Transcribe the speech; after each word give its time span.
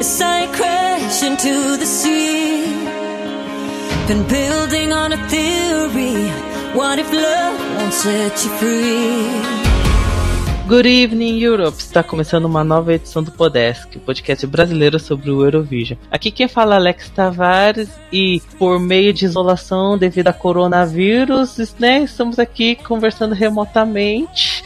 as 0.00 0.20
I 0.20 0.46
crash 0.48 1.22
into 1.22 1.76
the 1.76 1.86
sea. 1.86 2.62
Been 4.06 4.22
building 4.28 4.92
on 4.92 5.12
a 5.12 5.28
theory. 5.28 6.28
What 6.74 6.98
if 6.98 7.12
love 7.12 7.58
won't 7.76 7.92
set 7.92 8.44
you 8.44 8.50
free? 8.58 9.58
Good 10.68 10.86
evening, 10.86 11.38
Europe! 11.38 11.78
Está 11.78 12.02
começando 12.02 12.44
uma 12.44 12.62
nova 12.62 12.92
edição 12.92 13.22
do 13.22 13.32
Podesk, 13.32 13.96
o 13.96 14.00
podcast 14.00 14.46
brasileiro 14.46 15.00
sobre 15.00 15.30
o 15.30 15.42
Eurovision. 15.42 15.98
Aqui 16.10 16.30
quem 16.30 16.46
fala 16.46 16.74
é 16.74 16.76
Alex 16.76 17.08
Tavares 17.08 17.88
e 18.12 18.42
por 18.58 18.78
meio 18.78 19.14
de 19.14 19.24
isolação 19.24 19.96
devido 19.96 20.28
a 20.28 20.32
coronavírus, 20.32 21.74
né, 21.78 22.02
estamos 22.02 22.38
aqui 22.38 22.74
conversando 22.76 23.34
remotamente 23.34 24.62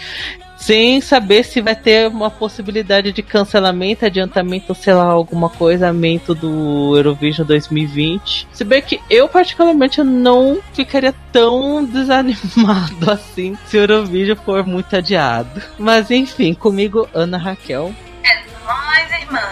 sem 0.73 1.03
saber 1.03 1.45
se 1.45 1.61
vai 1.61 1.77
ter 1.77 2.09
uma 2.09 2.31
possibilidade 2.31 3.13
de 3.13 3.23
cancelamento, 3.23 4.07
adiantamento, 4.07 4.75
sei 4.75 4.95
lá, 4.95 5.05
alguma 5.05 5.51
coisa, 5.51 5.89
aumento 5.89 6.35
do 6.35 6.97
Eurovision 6.97 7.47
2020. 7.47 8.49
Se 8.51 8.65
bem 8.65 8.81
que 8.81 8.99
eu, 9.11 9.29
particularmente, 9.29 10.03
não 10.03 10.63
ficaria 10.73 11.15
tão 11.31 11.85
desanimado 11.85 13.11
assim 13.11 13.55
se 13.67 13.77
o 13.77 13.81
Eurovision 13.81 14.39
for 14.39 14.67
muito 14.67 14.97
adiado. 14.97 15.63
Mas 15.79 16.11
enfim, 16.11 16.55
comigo, 16.55 17.07
Ana 17.13 17.37
Raquel. 17.37 17.95
É 18.25 18.43
nóis, 18.65 19.21
irmã. 19.21 19.43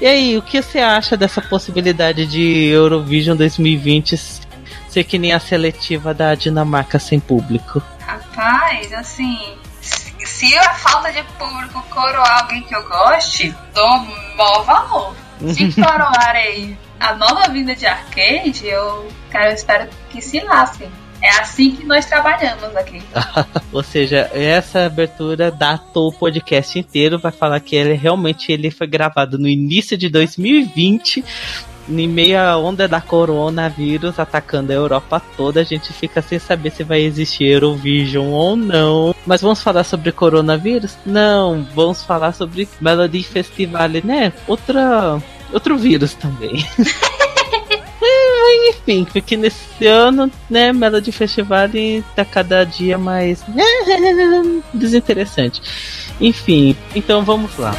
E 0.00 0.06
aí, 0.08 0.36
o 0.36 0.42
que 0.42 0.60
você 0.60 0.80
acha 0.80 1.16
dessa 1.16 1.40
possibilidade 1.40 2.26
de 2.26 2.66
Eurovision 2.66 3.36
2020 3.36 4.16
ser 4.88 5.04
que 5.04 5.20
nem 5.20 5.32
a 5.32 5.38
seletiva 5.38 6.12
da 6.12 6.34
Dinamarca 6.34 6.98
sem 6.98 7.20
público? 7.20 7.80
Rapaz, 8.00 8.92
assim, 8.92 9.38
se 10.28 10.56
a 10.56 10.74
falta 10.74 11.10
de 11.10 11.22
público 11.38 11.82
coroar 11.90 12.42
alguém 12.42 12.62
que 12.62 12.74
eu 12.74 12.86
goste, 12.86 13.54
dou 13.74 13.98
maior 14.36 14.64
valor. 14.64 15.16
Se 15.52 15.72
coroarem 15.80 16.78
a 17.00 17.14
nova 17.14 17.48
vinda 17.48 17.74
de 17.74 17.86
arcade, 17.86 18.66
eu, 18.66 19.08
cara, 19.30 19.50
eu 19.50 19.54
espero 19.54 19.88
que 20.10 20.20
se 20.20 20.40
lasquem. 20.40 20.88
É 21.20 21.30
assim 21.40 21.74
que 21.74 21.84
nós 21.84 22.06
trabalhamos 22.06 22.76
aqui. 22.76 23.02
Ou 23.72 23.82
seja, 23.82 24.30
essa 24.32 24.86
abertura 24.86 25.50
datou 25.50 26.10
o 26.10 26.12
podcast 26.12 26.78
inteiro, 26.78 27.18
vai 27.18 27.32
falar 27.32 27.58
que 27.58 27.74
ele 27.74 27.94
realmente 27.94 28.52
ele 28.52 28.70
foi 28.70 28.86
gravado 28.86 29.36
no 29.36 29.48
início 29.48 29.96
de 29.96 30.08
2020 30.08 31.24
em 31.88 32.08
meio 32.08 32.38
à 32.38 32.56
onda 32.56 32.86
da 32.86 33.00
coronavírus 33.00 34.18
atacando 34.18 34.72
a 34.72 34.74
Europa 34.74 35.22
toda, 35.36 35.60
a 35.60 35.64
gente 35.64 35.92
fica 35.92 36.20
sem 36.20 36.38
saber 36.38 36.70
se 36.70 36.84
vai 36.84 37.00
existir 37.00 37.44
Eurovision 37.44 38.26
ou 38.26 38.56
não. 38.56 39.14
Mas 39.26 39.40
vamos 39.40 39.62
falar 39.62 39.84
sobre 39.84 40.12
coronavírus? 40.12 40.96
Não, 41.04 41.66
vamos 41.74 42.02
falar 42.02 42.32
sobre 42.32 42.68
Melody 42.80 43.22
Festival, 43.22 43.88
né? 44.04 44.32
Outra, 44.46 45.22
outro 45.52 45.76
vírus 45.76 46.14
também. 46.14 46.64
Enfim, 48.70 49.04
porque 49.04 49.36
nesse 49.36 49.86
ano, 49.86 50.30
né, 50.48 50.72
Melody 50.72 51.12
Festival 51.12 51.68
tá 52.16 52.24
cada 52.24 52.64
dia 52.64 52.96
mais 52.96 53.44
desinteressante. 54.72 55.60
Enfim, 56.20 56.74
então 56.94 57.22
vamos 57.22 57.56
lá. 57.58 57.74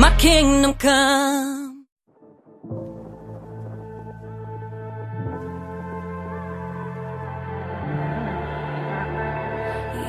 My 0.00 0.10
kingdom 0.16 0.74
come. 0.74 1.86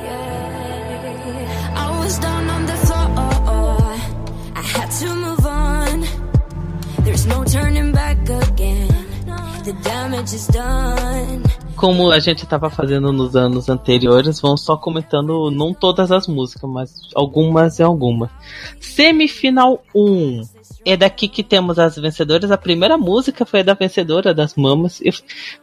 Yeah, 0.02 1.74
I 1.76 1.98
was 2.00 2.18
down 2.18 2.50
on 2.50 2.66
the 2.66 2.76
floor. 2.86 3.78
I 4.54 4.62
had 4.62 4.90
to 5.00 5.14
move 5.14 5.46
on. 5.46 6.04
There's 7.04 7.26
no 7.26 7.44
turning 7.44 7.92
back 7.92 8.18
again. 8.28 8.88
The 9.64 9.72
damage 9.82 10.32
is 10.32 10.46
done. 10.48 11.44
Como 11.76 12.10
a 12.10 12.18
gente 12.18 12.44
estava 12.44 12.70
fazendo 12.70 13.12
nos 13.12 13.36
anos 13.36 13.68
anteriores, 13.68 14.40
vamos 14.40 14.62
só 14.62 14.76
comentando 14.76 15.50
não 15.50 15.74
todas 15.74 16.10
as 16.10 16.26
músicas, 16.26 16.68
mas 16.68 16.92
algumas 17.14 17.78
e 17.78 17.82
algumas. 17.82 18.30
Semifinal 18.80 19.82
1. 19.94 20.42
É 20.84 20.96
daqui 20.96 21.28
que 21.28 21.42
temos 21.42 21.78
as 21.78 21.96
vencedoras. 21.96 22.50
A 22.50 22.56
primeira 22.56 22.96
música 22.96 23.44
foi 23.44 23.60
a 23.60 23.62
da 23.64 23.74
vencedora 23.74 24.32
das 24.32 24.54
mamas. 24.54 25.02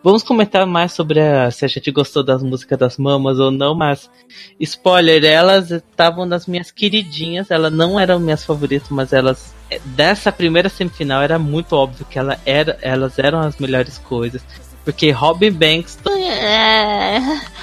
Vamos 0.04 0.22
comentar 0.22 0.66
mais 0.66 0.92
sobre 0.92 1.20
a, 1.20 1.50
se 1.50 1.66
a 1.66 1.68
gente 1.68 1.90
gostou 1.92 2.24
das 2.24 2.44
músicas 2.44 2.78
das 2.78 2.98
mamas 2.98 3.40
ou 3.40 3.50
não, 3.50 3.74
mas 3.74 4.10
spoiler, 4.60 5.24
elas 5.24 5.72
estavam 5.72 6.26
nas 6.26 6.46
minhas 6.46 6.72
queridinhas. 6.72 7.50
Elas 7.50 7.72
não 7.72 8.00
eram 8.00 8.20
minhas 8.20 8.44
favoritas, 8.46 8.90
mas 8.90 9.14
elas 9.14 9.54
dessa 9.86 10.32
primeira 10.32 10.70
semifinal 10.70 11.22
era 11.22 11.40
muito 11.40 11.74
óbvio 11.74 12.06
que 12.06 12.20
ela 12.20 12.38
era, 12.46 12.78
elas 12.82 13.18
eram 13.18 13.40
as 13.40 13.58
melhores 13.58 13.98
coisas. 13.98 14.44
Porque 14.84 15.12
Robin 15.12 15.52
Banks. 15.52 15.98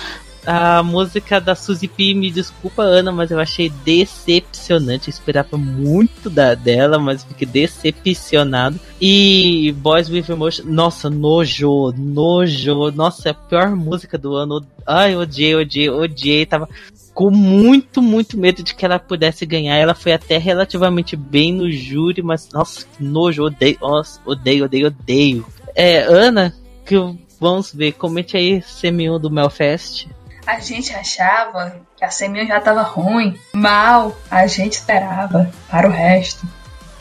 A 0.46 0.82
música 0.82 1.38
da 1.38 1.54
Suzy 1.54 1.86
P, 1.86 2.14
me 2.14 2.30
desculpa, 2.30 2.82
Ana, 2.82 3.12
mas 3.12 3.30
eu 3.30 3.38
achei 3.38 3.68
decepcionante. 3.84 5.08
Eu 5.08 5.12
esperava 5.12 5.58
muito 5.58 6.30
da, 6.30 6.54
dela, 6.54 6.98
mas 6.98 7.22
fiquei 7.22 7.46
decepcionado. 7.46 8.80
E 8.98 9.74
Boys 9.78 10.08
with 10.08 10.24
Emotion, 10.30 10.64
nossa, 10.64 11.10
nojo, 11.10 11.92
nojo. 11.96 12.90
Nossa, 12.90 13.28
é 13.28 13.32
a 13.32 13.34
pior 13.34 13.76
música 13.76 14.16
do 14.16 14.34
ano. 14.34 14.64
Ai, 14.86 15.14
odiei, 15.14 15.54
odiei, 15.54 15.90
odiei. 15.90 16.46
Tava 16.46 16.68
com 17.12 17.30
muito, 17.30 18.00
muito 18.00 18.38
medo 18.38 18.62
de 18.62 18.74
que 18.74 18.84
ela 18.84 18.98
pudesse 18.98 19.44
ganhar. 19.44 19.76
Ela 19.76 19.94
foi 19.94 20.12
até 20.12 20.38
relativamente 20.38 21.16
bem 21.16 21.52
no 21.52 21.70
júri, 21.70 22.22
mas 22.22 22.48
nossa, 22.50 22.86
que 22.86 23.04
nojo, 23.04 23.44
odeio, 23.44 23.76
nossa, 23.78 24.18
odeio, 24.24 24.64
odeio, 24.64 24.86
odeio. 24.86 25.46
É, 25.74 26.02
Ana, 26.02 26.54
que 26.90 27.18
vamos 27.38 27.72
ver, 27.72 27.92
comente 27.92 28.36
aí 28.36 28.60
semi 28.62 29.06
do 29.20 29.30
Melfest. 29.30 30.08
A 30.44 30.58
gente 30.58 30.92
achava 30.92 31.76
que 31.96 32.04
a 32.04 32.10
semi 32.10 32.44
já 32.46 32.60
tava 32.60 32.82
ruim, 32.82 33.38
mal, 33.52 34.16
a 34.28 34.46
gente 34.48 34.72
esperava 34.72 35.48
para 35.70 35.86
o 35.88 35.92
resto. 35.92 36.44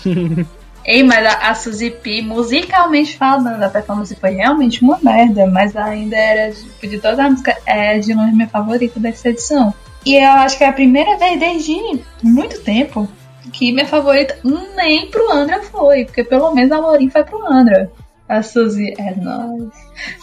Ei, 0.86 1.04
mas 1.04 1.26
a, 1.26 1.50
a 1.50 1.56
Suzy 1.56 1.90
P, 1.90 2.22
musicalmente 2.22 3.18
falando, 3.18 3.62
a 3.62 3.70
performance 3.70 4.16
foi 4.16 4.32
realmente 4.32 4.84
uma 4.84 5.00
merda, 5.02 5.46
mas 5.48 5.76
ainda 5.76 6.16
era, 6.16 6.52
tipo, 6.52 6.88
de 6.88 7.00
toda 7.00 7.26
a 7.26 7.30
música, 7.30 7.58
é 7.66 7.98
de 8.00 8.14
longe 8.14 8.34
minha 8.34 8.48
favorita 8.48 9.00
dessa 9.00 9.30
edição. 9.30 9.74
E 10.06 10.16
eu 10.16 10.32
acho 10.32 10.58
que 10.58 10.64
é 10.64 10.70
a 10.70 10.74
primeira 10.74 11.18
vez 11.18 11.40
desde 11.40 12.04
muito 12.24 12.62
tempo 12.62 13.10
que 13.52 13.72
minha 13.72 13.86
favorita 13.86 14.38
nem 14.76 15.10
pro 15.10 15.32
Andra 15.32 15.62
foi, 15.64 16.06
porque 16.06 16.24
pelo 16.24 16.54
menos 16.54 16.72
a 16.72 16.80
Laurin 16.80 17.10
foi 17.10 17.24
pro 17.24 17.46
Andra. 17.52 17.92
A 18.30 18.44
Suzy 18.44 18.94
é 18.96 19.16
nóis. 19.16 19.74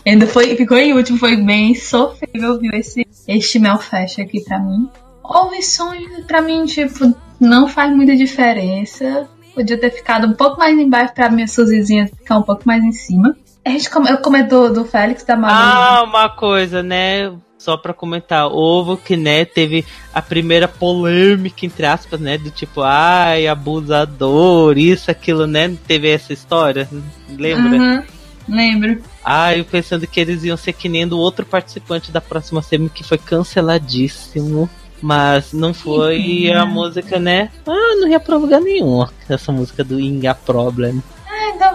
Ainda 0.07 0.29
foi, 0.29 0.55
ficou 0.55 0.79
em 0.79 0.95
último, 0.95 1.19
foi 1.19 1.37
bem 1.37 1.75
sofrível, 1.75 2.57
viu? 2.59 2.71
Esse, 2.73 3.05
este 3.27 3.59
Melfest 3.59 4.21
aqui 4.21 4.41
pra 4.45 4.61
mim. 4.61 4.89
Houve 5.25 5.61
sonho, 5.61 6.25
pra 6.25 6.41
mim, 6.41 6.65
tipo, 6.67 7.13
não 7.41 7.67
faz 7.67 7.95
muita 7.95 8.15
diferença. 8.15 9.29
Podia 9.53 9.77
ter 9.77 9.91
ficado 9.91 10.29
um 10.29 10.35
pouco 10.35 10.57
mais 10.59 10.79
embaixo 10.79 11.15
pra 11.15 11.29
minha 11.31 11.49
Suzyzinha 11.49 12.07
ficar 12.07 12.39
um 12.39 12.43
pouco 12.43 12.63
mais 12.65 12.85
em 12.85 12.93
cima. 12.93 13.37
A 13.65 13.71
gente 13.71 13.91
come, 13.91 14.17
comentou 14.19 14.73
do 14.73 14.85
Félix 14.85 15.25
da 15.25 15.35
Malu. 15.35 15.53
Ah, 15.53 16.05
uma 16.05 16.29
coisa, 16.29 16.85
né? 16.85 17.33
Só 17.59 17.77
para 17.77 17.95
comentar, 17.95 18.47
ovo 18.47 18.97
que 18.97 19.17
né 19.17 19.45
teve 19.45 19.85
a 20.13 20.21
primeira 20.21 20.69
polêmica 20.69 21.65
entre 21.65 21.87
aspas, 21.87 22.21
né, 22.21 22.39
do 22.39 22.51
tipo, 22.51 22.83
ai, 22.83 23.47
abusador, 23.47 24.79
isso 24.79 25.11
aquilo, 25.11 25.47
né, 25.47 25.75
teve 25.87 26.09
essa 26.11 26.33
história, 26.33 26.89
lembra? 27.29 27.79
Uhum, 27.79 28.03
lembro. 28.49 29.03
Ah, 29.25 29.57
eu 29.57 29.65
pensando 29.65 30.07
que 30.07 30.21
eles 30.21 30.45
iam 30.45 30.57
ser 30.57 30.73
que 30.73 30.89
nem 30.89 31.07
do 31.07 31.19
outro 31.19 31.45
participante 31.45 32.13
da 32.13 32.21
próxima 32.21 32.63
semi 32.63 32.89
que 32.89 33.03
foi 33.03 33.19
canceladíssimo. 33.19 34.69
Mas 35.03 35.53
não 35.53 35.75
foi 35.75 36.51
a 36.51 36.65
música, 36.65 37.19
né? 37.19 37.51
Ah, 37.67 37.97
não 38.01 38.09
ia 38.09 38.19
pra 38.19 38.39
lugar 38.39 38.63
nenhum. 38.63 39.07
Essa 39.29 39.53
música 39.53 39.85
do 39.85 40.01
Inga 40.01 40.35
Problem. 40.35 41.03
Ah, 41.29 41.51
então. 41.55 41.75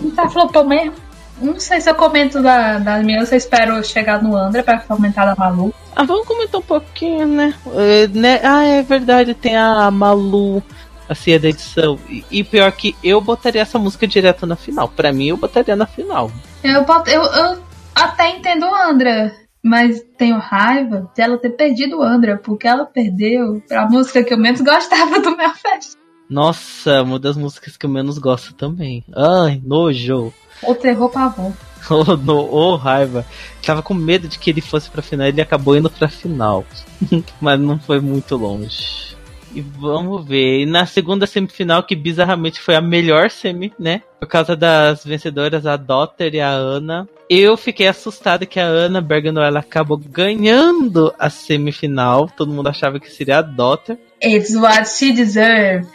Não 0.00 0.10
tá 0.10 0.28
flopou 0.28 0.64
mesmo. 0.64 0.92
Não 1.40 1.58
sei 1.58 1.80
se 1.80 1.88
eu 1.88 1.94
comento 1.94 2.42
da, 2.42 2.78
das 2.78 3.04
minhas, 3.04 3.30
eu 3.30 3.38
espero 3.38 3.82
chegar 3.84 4.22
no 4.22 4.36
André 4.36 4.62
pra 4.62 4.78
comentar 4.80 5.26
da 5.26 5.36
Malu. 5.36 5.72
Ah, 5.94 6.04
vamos 6.04 6.26
comentar 6.26 6.60
um 6.60 6.64
pouquinho, 6.64 7.26
né? 7.26 7.54
É, 7.74 8.06
né? 8.08 8.40
Ah, 8.42 8.64
é 8.64 8.82
verdade, 8.82 9.34
tem 9.34 9.56
a 9.56 9.90
Malu, 9.90 10.62
assim, 11.08 11.38
da 11.38 11.48
edição. 11.48 11.98
E, 12.08 12.24
e, 12.30 12.44
pior 12.44 12.70
que 12.72 12.94
eu 13.02 13.20
botaria 13.20 13.62
essa 13.62 13.78
música 13.78 14.06
direto 14.06 14.46
na 14.46 14.56
final. 14.56 14.88
Pra 14.88 15.12
mim, 15.12 15.28
eu 15.28 15.36
botaria 15.36 15.74
na 15.74 15.86
final. 15.86 16.30
Eu, 16.62 16.84
boto, 16.84 17.10
eu, 17.10 17.22
eu 17.22 17.58
até 17.94 18.30
entendo 18.30 18.66
o 18.66 18.74
André, 18.74 19.34
mas 19.62 20.00
tenho 20.16 20.38
raiva 20.38 21.10
de 21.14 21.22
ela 21.22 21.38
ter 21.38 21.50
perdido 21.50 21.98
o 21.98 22.02
André, 22.02 22.36
porque 22.36 22.68
ela 22.68 22.86
perdeu 22.86 23.62
pra 23.66 23.88
música 23.88 24.22
que 24.22 24.32
eu 24.32 24.38
menos 24.38 24.60
gostava 24.60 25.20
do 25.20 25.36
meu 25.36 25.50
fest. 25.50 25.96
Nossa, 26.28 27.02
uma 27.02 27.18
das 27.18 27.36
músicas 27.36 27.76
que 27.76 27.86
eu 27.86 27.90
menos 27.90 28.18
gosto 28.18 28.52
também. 28.54 29.04
Ai, 29.14 29.60
nojo. 29.64 30.32
Ou 30.62 30.74
terror 30.74 31.08
pavor. 31.10 31.52
Oh, 31.90 32.16
no, 32.16 32.36
oh, 32.52 32.76
raiva. 32.76 33.24
Tava 33.64 33.82
com 33.82 33.94
medo 33.94 34.28
de 34.28 34.38
que 34.38 34.50
ele 34.50 34.60
fosse 34.60 34.90
pra 34.90 35.00
final 35.00 35.26
ele 35.26 35.40
acabou 35.40 35.76
indo 35.76 35.88
pra 35.88 36.08
final. 36.08 36.66
Mas 37.40 37.58
não 37.58 37.78
foi 37.78 38.00
muito 38.00 38.36
longe. 38.36 39.16
E 39.54 39.62
vamos 39.62 40.26
ver. 40.26 40.60
E 40.60 40.66
na 40.66 40.84
segunda 40.84 41.26
semifinal, 41.26 41.82
que 41.82 41.96
bizarramente 41.96 42.60
foi 42.60 42.74
a 42.74 42.80
melhor 42.80 43.30
semi, 43.30 43.72
né? 43.78 44.02
Por 44.20 44.28
causa 44.28 44.54
das 44.54 45.04
vencedoras, 45.04 45.64
a 45.64 45.76
Dotter 45.76 46.34
e 46.34 46.40
a 46.40 46.50
Ana. 46.50 47.08
Eu 47.30 47.56
fiquei 47.56 47.86
assustado 47.86 48.46
que 48.46 48.60
a 48.60 48.66
Ana 48.66 49.00
Bergano 49.00 49.40
ela 49.40 49.60
acabou 49.60 49.96
ganhando 49.96 51.14
a 51.18 51.30
semifinal. 51.30 52.28
Todo 52.36 52.52
mundo 52.52 52.68
achava 52.68 53.00
que 53.00 53.10
seria 53.10 53.38
a 53.38 53.42
Dotter. 53.42 53.98
It's 54.22 54.54
what 54.54 54.86
she 54.88 55.12
deserves. 55.12 55.88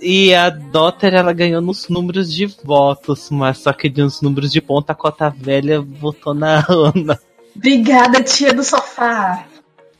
E 0.00 0.34
a 0.34 0.50
Dotter 0.50 1.14
ela 1.14 1.32
ganhou 1.32 1.60
nos 1.60 1.88
números 1.88 2.32
de 2.32 2.46
votos, 2.46 3.30
mas 3.30 3.58
só 3.58 3.72
que 3.72 3.88
nos 3.88 4.20
números 4.20 4.50
de 4.50 4.60
ponta 4.60 4.92
a 4.92 4.96
cota 4.96 5.30
velha 5.30 5.80
votou 5.80 6.34
na 6.34 6.64
Ana. 6.68 7.18
Obrigada, 7.54 8.22
tia 8.22 8.52
do 8.52 8.64
sofá. 8.64 9.44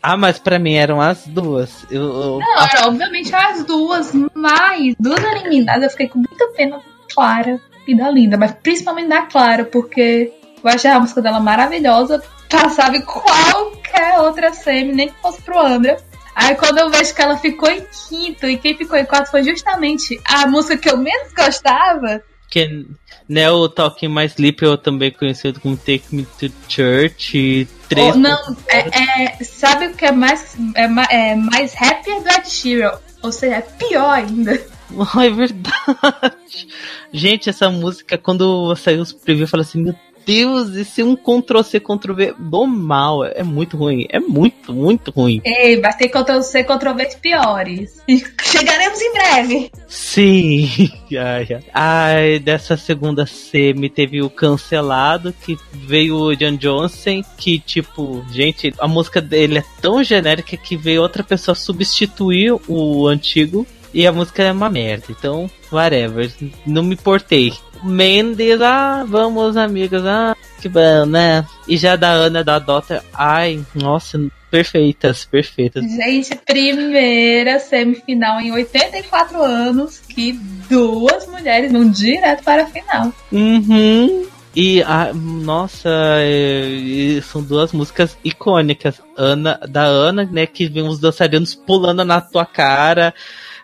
Ah, 0.02 0.16
mas 0.16 0.38
para 0.38 0.58
mim 0.58 0.74
eram 0.74 1.00
as 1.00 1.26
duas. 1.26 1.84
Eu, 1.90 2.02
eu... 2.02 2.38
Não, 2.38 2.62
era 2.62 2.86
obviamente 2.86 3.34
as 3.34 3.64
duas, 3.64 4.12
mas 4.34 4.94
duas 4.98 5.22
eliminadas 5.22 5.84
eu 5.84 5.90
fiquei 5.90 6.08
com 6.08 6.18
muita 6.18 6.48
pena 6.56 6.78
da 6.78 6.82
Clara 7.14 7.60
e 7.86 7.94
da 7.94 8.10
Linda, 8.10 8.36
mas 8.36 8.52
principalmente 8.52 9.08
da 9.08 9.22
Clara, 9.22 9.64
porque 9.64 10.32
eu 10.62 10.70
achei 10.70 10.90
a 10.90 11.00
música 11.00 11.20
dela 11.20 11.38
maravilhosa, 11.38 12.22
passava 12.48 12.96
em 12.96 13.02
qualquer 13.02 14.20
outra 14.20 14.52
semi, 14.52 14.92
nem 14.92 15.08
que 15.08 15.20
fosse 15.20 15.42
pro 15.42 15.58
Andra. 15.58 15.98
Aí 16.40 16.54
quando 16.56 16.78
eu 16.78 16.88
vejo 16.88 17.14
que 17.14 17.20
ela 17.20 17.36
ficou 17.36 17.70
em 17.70 17.84
quinto 18.08 18.46
e 18.46 18.56
quem 18.56 18.74
ficou 18.74 18.96
em 18.96 19.04
quarto 19.04 19.30
foi 19.30 19.42
justamente 19.44 20.18
a 20.24 20.46
música 20.46 20.78
que 20.78 20.88
eu 20.88 20.96
menos 20.96 21.34
gostava. 21.34 22.22
Que 22.48 22.86
né, 23.28 23.48
o 23.50 23.68
Talking 23.68 24.08
My 24.08 24.24
Sleep, 24.24 24.64
eu 24.64 24.78
também 24.78 25.10
conhecido 25.10 25.60
como 25.60 25.76
Take 25.76 26.04
Me 26.10 26.24
to 26.24 26.50
Church. 26.66 27.68
Três 27.90 28.14
Oh, 28.14 28.18
não, 28.18 28.56
é, 28.68 29.34
é- 29.34 29.44
sabe 29.44 29.88
o 29.88 29.94
que 29.94 30.06
é 30.06 30.12
mais, 30.12 30.56
é, 30.74 30.84
é 31.30 31.34
mais 31.36 31.74
happy 31.76 32.10
do 32.20 32.28
Ed 32.28 32.50
Sheeran? 32.50 32.98
Ou 33.22 33.30
seja, 33.30 33.56
é 33.56 33.60
pior 33.60 34.10
ainda. 34.10 34.60
Oh, 34.92 35.20
é 35.20 35.30
verdade. 35.30 36.66
Gente, 37.12 37.48
essa 37.48 37.70
música, 37.70 38.18
quando 38.18 38.74
saiu 38.74 39.02
os 39.02 39.12
previews, 39.12 39.46
eu 39.46 39.48
falei 39.48 39.64
assim, 39.64 39.80
meu 39.80 39.94
Deus, 40.30 40.76
esse 40.76 41.00
é 41.00 41.04
um 41.04 41.16
Ctrl-C, 41.16 41.80
Ctrl-V 41.80 42.34
do 42.38 42.64
mal. 42.64 43.24
É 43.24 43.42
muito 43.42 43.76
ruim. 43.76 44.06
É 44.08 44.20
muito, 44.20 44.72
muito 44.72 45.10
ruim. 45.10 45.42
Ei, 45.44 45.80
vai 45.80 45.92
ter 45.96 46.08
Ctrl-C, 46.08 46.62
Ctrl-V 46.62 47.16
piores. 47.20 48.00
E 48.06 48.22
chegaremos 48.40 49.00
em 49.00 49.12
breve. 49.12 49.72
Sim. 49.88 50.70
Ai, 51.10 51.48
ai. 51.50 51.64
Ai, 51.74 52.38
dessa 52.38 52.76
segunda 52.76 53.26
semi 53.26 53.90
teve 53.90 54.22
o 54.22 54.30
cancelado, 54.30 55.34
que 55.44 55.58
veio 55.72 56.16
o 56.16 56.36
John 56.36 56.54
Johnson, 56.56 57.22
que 57.36 57.58
tipo, 57.58 58.24
gente, 58.30 58.72
a 58.78 58.86
música 58.86 59.20
dele 59.20 59.58
é 59.58 59.64
tão 59.82 60.04
genérica 60.04 60.56
que 60.56 60.76
veio 60.76 61.02
outra 61.02 61.24
pessoa 61.24 61.56
substituir 61.56 62.56
o 62.68 63.08
antigo 63.08 63.66
e 63.92 64.06
a 64.06 64.12
música 64.12 64.44
é 64.44 64.52
uma 64.52 64.70
merda. 64.70 65.06
Então, 65.10 65.50
whatever. 65.72 66.30
Não 66.64 66.82
me 66.82 66.94
importei. 66.94 67.52
Mendes, 67.82 68.60
ah, 68.60 69.04
vamos 69.06 69.56
amigas, 69.56 70.04
ah, 70.04 70.36
que 70.60 70.68
bom, 70.68 71.06
né? 71.06 71.44
E 71.66 71.76
já 71.76 71.96
da 71.96 72.10
Ana 72.10 72.44
da 72.44 72.58
Dota, 72.58 73.04
ai, 73.14 73.64
nossa, 73.74 74.18
perfeitas, 74.50 75.24
perfeitas. 75.24 75.84
Gente, 75.84 76.34
primeira 76.44 77.58
semifinal 77.58 78.40
em 78.40 78.52
84 78.52 79.42
anos 79.42 80.00
que 80.00 80.32
duas 80.68 81.26
mulheres 81.26 81.72
vão 81.72 81.88
direto 81.88 82.42
para 82.42 82.64
a 82.64 82.66
final. 82.66 83.12
Uhum. 83.32 84.26
E 84.54 84.82
a 84.82 85.12
nossa, 85.14 85.88
é, 86.18 86.66
e 86.66 87.22
são 87.22 87.42
duas 87.42 87.72
músicas 87.72 88.18
icônicas. 88.24 89.00
Ana 89.16 89.60
da 89.68 89.84
Ana, 89.84 90.24
né, 90.24 90.46
que 90.46 90.68
vem 90.68 90.82
os 90.82 90.98
dançarinos 90.98 91.54
pulando 91.54 92.04
na 92.04 92.20
tua 92.20 92.44
cara. 92.44 93.14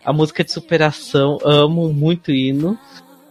A 0.04 0.12
música 0.12 0.44
de 0.44 0.52
superação, 0.52 1.38
amo 1.44 1.92
muito 1.92 2.28
o 2.28 2.34
hino. 2.34 2.78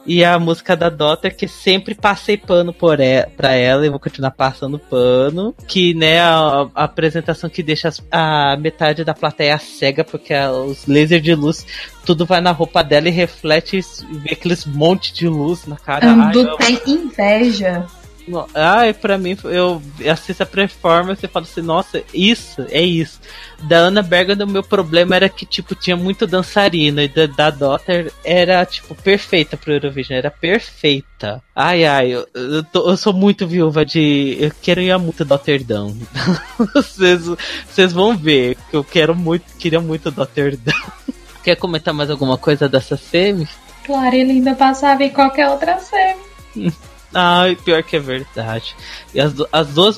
E 0.06 0.24
a 0.24 0.38
música 0.38 0.75
da 0.75 0.88
Dota, 0.90 1.31
que 1.31 1.48
sempre 1.48 1.96
passei 1.96 2.38
pano 2.38 2.72
por 2.72 3.00
e, 3.00 3.25
pra 3.36 3.54
ela 3.54 3.86
e 3.86 3.90
vou 3.90 4.00
continuar 4.00 4.31
passando 4.31 4.78
pano. 4.78 5.54
Que, 5.68 5.94
né, 5.96 6.19
a, 6.19 6.68
a 6.75 6.84
apresentação 6.84 7.50
que 7.50 7.63
deixa 7.63 7.90
a 8.12 8.56
metade 8.60 9.04
da 9.04 9.13
plateia 9.16 9.57
cega, 9.57 10.04
porque 10.04 10.34
a- 10.34 10.52
os 10.52 10.86
lasers 10.88 11.24
de 11.24 11.34
luz, 11.34 11.66
tudo 12.06 12.25
vai 12.25 12.40
na 12.40 12.52
roupa 12.52 12.84
dela 12.84 13.07
e 13.07 13.12
reflete 13.12 13.78
e 13.80 14.18
vê 14.19 14.34
aqueles 14.34 14.66
monte 14.66 15.12
de 15.13 15.28
luz 15.28 15.66
na 15.66 15.75
cara. 15.75 16.06
Ai, 16.07 16.28
Ando 16.28 16.40
eu- 16.40 16.56
tem 16.57 16.80
inveja. 16.86 17.86
No- 18.27 18.48
Ai, 18.54 18.94
pra 18.94 19.18
mim, 19.18 19.38
eu 19.45 19.81
assisto 20.12 20.44
a 20.44 20.45
performance 20.45 21.25
e 21.25 21.30
falo 21.30 21.45
assim, 21.45 21.62
nossa, 21.62 22.04
isso, 22.13 22.66
é 22.69 22.81
isso. 22.81 23.19
Da 23.63 23.77
Ana 23.77 24.01
Bergen, 24.01 24.42
o 24.44 24.48
meu 24.48 24.63
problema 24.63 25.16
era 25.16 25.30
que, 25.30 25.45
tipo, 25.45 25.74
tinha 25.75 25.95
muito 25.95 26.25
dançarina. 26.27 27.04
E 27.04 27.07
da, 27.07 27.25
da 27.27 27.50
Dotter 27.50 28.12
era, 28.24 28.66
tipo, 28.66 28.94
perfeita 28.95 29.56
pro 29.57 29.74
Eurovision, 29.74 30.18
era 30.18 30.30
perfeita. 30.31 31.42
Ai, 31.56 31.86
ai, 31.86 32.10
eu, 32.13 32.27
eu, 32.33 32.63
tô- 32.63 32.89
eu 32.89 32.98
sou 32.98 33.13
muito 33.13 33.48
viúva 33.48 33.86
de. 33.86 34.38
Eu 34.39 34.51
quero 34.62 34.81
ir 34.81 34.92
a 34.92 35.00
muito 35.00 35.24
Dotterdam. 35.24 35.95
Vocês 36.74 37.94
vão 37.94 38.16
ver 38.18 38.57
que 38.69 38.75
eu 38.75 38.83
quero 38.83 39.16
muito, 39.16 39.45
queria 39.57 39.80
muito 39.81 40.12
Dotterdam. 40.12 40.74
Quer 41.44 41.56
comentar 41.57 41.94
mais 41.94 42.10
alguma 42.10 42.38
coisa 42.39 42.68
dessa 42.68 42.98
semi? 42.98 43.48
Clara 43.86 44.16
e 44.16 44.24
Linda 44.24 44.56
passava 44.56 45.04
em 45.04 45.12
qualquer 45.12 45.48
outra 45.48 45.78
semi. 45.80 46.19
Ai, 47.18 47.56
pior 47.56 47.82
que 47.82 47.96
é 47.96 48.00
verdade. 48.00 48.76
E 49.14 49.22
as, 49.22 49.34
as 49.50 49.68
duas. 49.70 49.96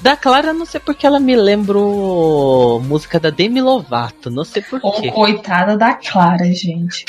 Da 0.00 0.16
Clara, 0.16 0.52
não 0.52 0.64
sei 0.64 0.78
porque 0.78 1.04
ela 1.04 1.18
me 1.18 1.34
lembrou 1.34 2.80
música 2.80 3.18
da 3.18 3.28
Demi 3.28 3.60
Lovato. 3.60 4.30
Não 4.30 4.44
sei 4.44 4.62
porquê. 4.62 5.10
coitada 5.10 5.76
da 5.76 5.94
Clara, 5.94 6.44
gente. 6.52 7.04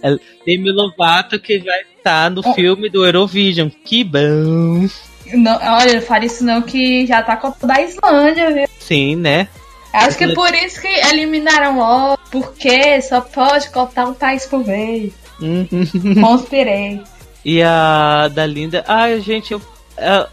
Demi 0.46 0.72
Lovato 0.72 1.38
que 1.38 1.58
vai 1.58 1.82
estar 1.98 2.30
no 2.30 2.40
Oh. 2.44 2.54
filme 2.54 2.88
do 2.88 3.04
Eurovision. 3.04 3.68
Que 3.84 4.02
bom. 4.02 4.88
Não, 5.34 5.54
olha, 5.76 5.94
não 5.94 6.02
fale 6.02 6.26
isso 6.26 6.42
não 6.42 6.62
que 6.62 7.06
já 7.06 7.22
tá 7.22 7.36
com 7.36 7.54
da 7.66 7.80
Islândia, 7.82 8.50
viu? 8.52 8.66
Sim, 8.78 9.16
né? 9.16 9.48
Acho 9.92 10.16
que 10.16 10.34
por 10.34 10.52
isso 10.54 10.80
que 10.80 10.88
eliminaram 10.88 11.76
logo, 11.78 12.18
porque 12.30 13.00
só 13.02 13.20
pode 13.20 13.68
cotar 13.68 14.08
um 14.08 14.14
país 14.14 14.46
por 14.46 14.64
vez. 14.64 15.12
Uhum. 15.40 15.66
Conspirei. 16.22 17.00
E 17.44 17.62
a 17.62 18.28
da 18.28 18.46
Linda. 18.46 18.84
Ai, 18.86 19.20
gente, 19.20 19.52
eu. 19.52 19.60
é- 19.96 20.26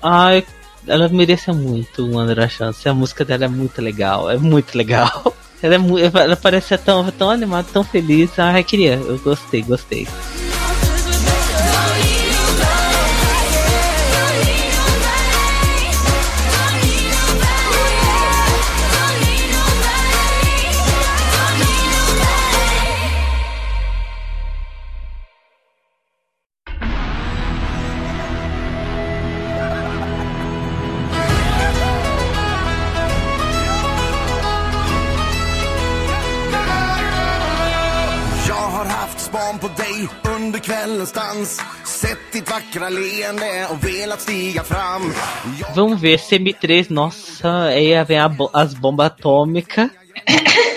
ela 0.87 1.07
merecia 1.09 1.53
muito 1.53 2.05
uma 2.05 2.23
outra 2.23 2.47
chance. 2.47 2.87
A 2.87 2.93
música 2.93 3.23
dela 3.25 3.45
é 3.45 3.47
muito 3.47 3.81
legal. 3.81 4.29
É 4.29 4.37
muito 4.37 4.77
legal. 4.77 5.35
Ela, 5.61 5.75
é 5.75 6.23
ela 6.23 6.37
parece 6.37 6.69
ser 6.69 6.77
tão, 6.79 7.11
tão 7.11 7.29
animada, 7.29 7.67
tão 7.73 7.83
feliz. 7.83 8.39
Ai, 8.39 8.63
queria. 8.63 8.93
Eu 8.93 9.19
gostei, 9.19 9.61
gostei. 9.61 10.07
Vamos 45.73 45.99
ver, 45.99 46.19
CM3, 46.19 46.89
nossa, 46.89 47.63
aí 47.65 47.91
vem 48.03 48.19
a 48.19 48.27
bo- 48.29 48.49
as 48.53 48.73
bombas 48.73 49.07
atômicas. 49.07 49.89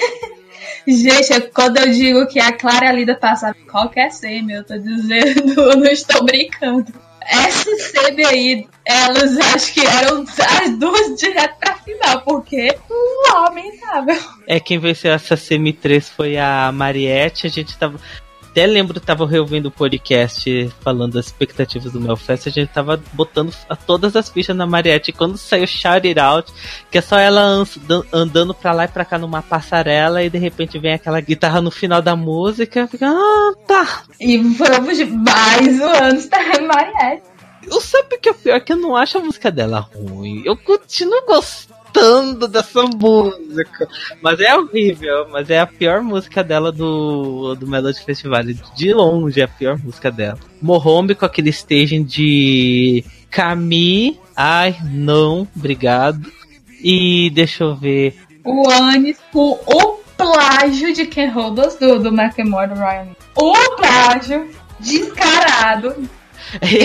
Gente, 0.87 1.41
quando 1.55 1.77
eu 1.79 1.93
digo 1.93 2.27
que 2.27 2.41
a 2.41 2.53
Clara 2.53 2.89
a 2.89 2.93
Linda 2.93 3.15
passavam 3.15 3.61
em 3.61 3.67
qualquer 3.67 4.11
semi, 4.11 4.53
eu 4.53 4.65
tô 4.65 4.77
dizendo, 4.77 5.53
eu 5.71 5.77
não 5.77 5.87
estou 5.87 6.25
brincando. 6.25 6.93
Essa 7.25 7.71
semi 7.77 8.25
aí, 8.25 8.67
elas 8.85 9.39
acho 9.55 9.73
que 9.73 9.87
eram 9.87 10.25
as 10.61 10.77
duas 10.77 11.17
direto 11.17 11.55
pra 11.61 11.75
final, 11.77 12.21
porque 12.23 12.77
lamentável. 13.33 14.19
É, 14.49 14.59
quem 14.59 14.81
venceu 14.81 15.13
essa 15.13 15.37
CM3 15.37 16.03
foi 16.03 16.37
a 16.37 16.73
Mariette. 16.73 17.47
A 17.47 17.51
gente 17.51 17.79
tava. 17.79 18.01
Até 18.53 18.67
lembro, 18.67 19.01
tava 19.01 19.27
reouvindo 19.27 19.69
o 19.71 19.73
podcast 19.73 20.71
falando 20.83 21.15
das 21.15 21.25
expectativas 21.29 21.91
do 21.91 21.99
Melfest. 21.99 22.49
A 22.49 22.53
gente 22.53 22.69
tava 22.69 23.03
botando 23.15 23.51
a- 23.67 23.75
todas 23.75 24.15
as 24.15 24.29
fichas 24.29 24.55
na 24.55 24.67
Mariette. 24.67 25.09
E 25.11 25.15
quando 25.15 25.39
saiu 25.39 25.67
Shout 25.67 26.07
It 26.07 26.21
Out, 26.21 26.53
que 26.91 26.99
é 26.99 27.01
só 27.01 27.19
ela 27.19 27.41
an- 27.41 27.65
andando 28.13 28.53
pra 28.53 28.73
lá 28.73 28.85
e 28.85 28.89
pra 28.89 29.07
cá 29.07 29.19
numa 29.19 29.41
passarela. 29.41 30.23
E 30.23 30.29
de 30.29 30.37
repente 30.37 30.79
vem 30.79 30.93
aquela 30.93 31.19
guitarra 31.23 31.63
no 31.63 31.71
final 31.71 32.03
da 32.03 32.15
música. 32.15 32.87
Fica, 32.87 33.09
ah, 33.09 33.53
tá. 33.67 34.03
E 34.21 34.37
vamos 34.37 34.99
de 34.99 35.07
mais 35.07 35.81
um 35.81 35.85
ano 35.87 36.19
estar 36.19 36.61
Mariette. 36.61 37.23
Eu 37.67 37.81
sabe 37.81 38.19
que 38.19 38.29
é 38.29 38.35
pior 38.35 38.61
que 38.61 38.73
eu 38.75 38.77
não 38.77 38.95
acho 38.95 39.17
a 39.17 39.21
música 39.23 39.51
dela 39.51 39.89
ruim. 39.95 40.43
Eu 40.45 40.59
continuo 40.59 41.25
gostando. 41.27 41.81
Gostando 41.93 42.49
dessa 42.49 42.83
música. 42.83 43.89
Mas 44.21 44.41
é 44.41 44.57
horrível, 44.57 45.29
mas 45.31 45.51
é 45.51 45.61
a 45.61 45.67
pior 45.67 46.03
música 46.03 46.43
dela 46.43 46.73
do, 46.73 47.55
do 47.55 47.67
Melody 47.67 48.03
Festival. 48.03 48.43
De 48.75 48.93
longe 48.93 49.41
é 49.41 49.45
a 49.45 49.49
pior 49.49 49.79
música 49.79 50.11
dela. 50.11 50.39
Mohombi 50.61 51.15
com 51.15 51.27
aquele 51.27 51.51
staging 51.51 52.03
de 52.03 53.05
Camille. 53.31 54.19
Ai, 54.35 54.77
não, 54.91 55.47
obrigado. 55.55 56.33
E 56.83 57.31
deixa 57.31 57.65
eu 57.65 57.77
ver. 57.77 58.17
O 58.45 58.69
Anis 58.71 59.19
com 59.31 59.53
o 59.67 59.99
plágio 60.17 60.93
de 60.93 61.07
Ken 61.07 61.29
Rodos 61.29 61.77
do, 61.77 61.99
do 61.99 62.13
Macklemore 62.13 62.71
do 62.71 62.75
Ryan. 62.75 63.09
O 63.37 63.53
plágio 63.77 64.49
descarado. 64.81 66.09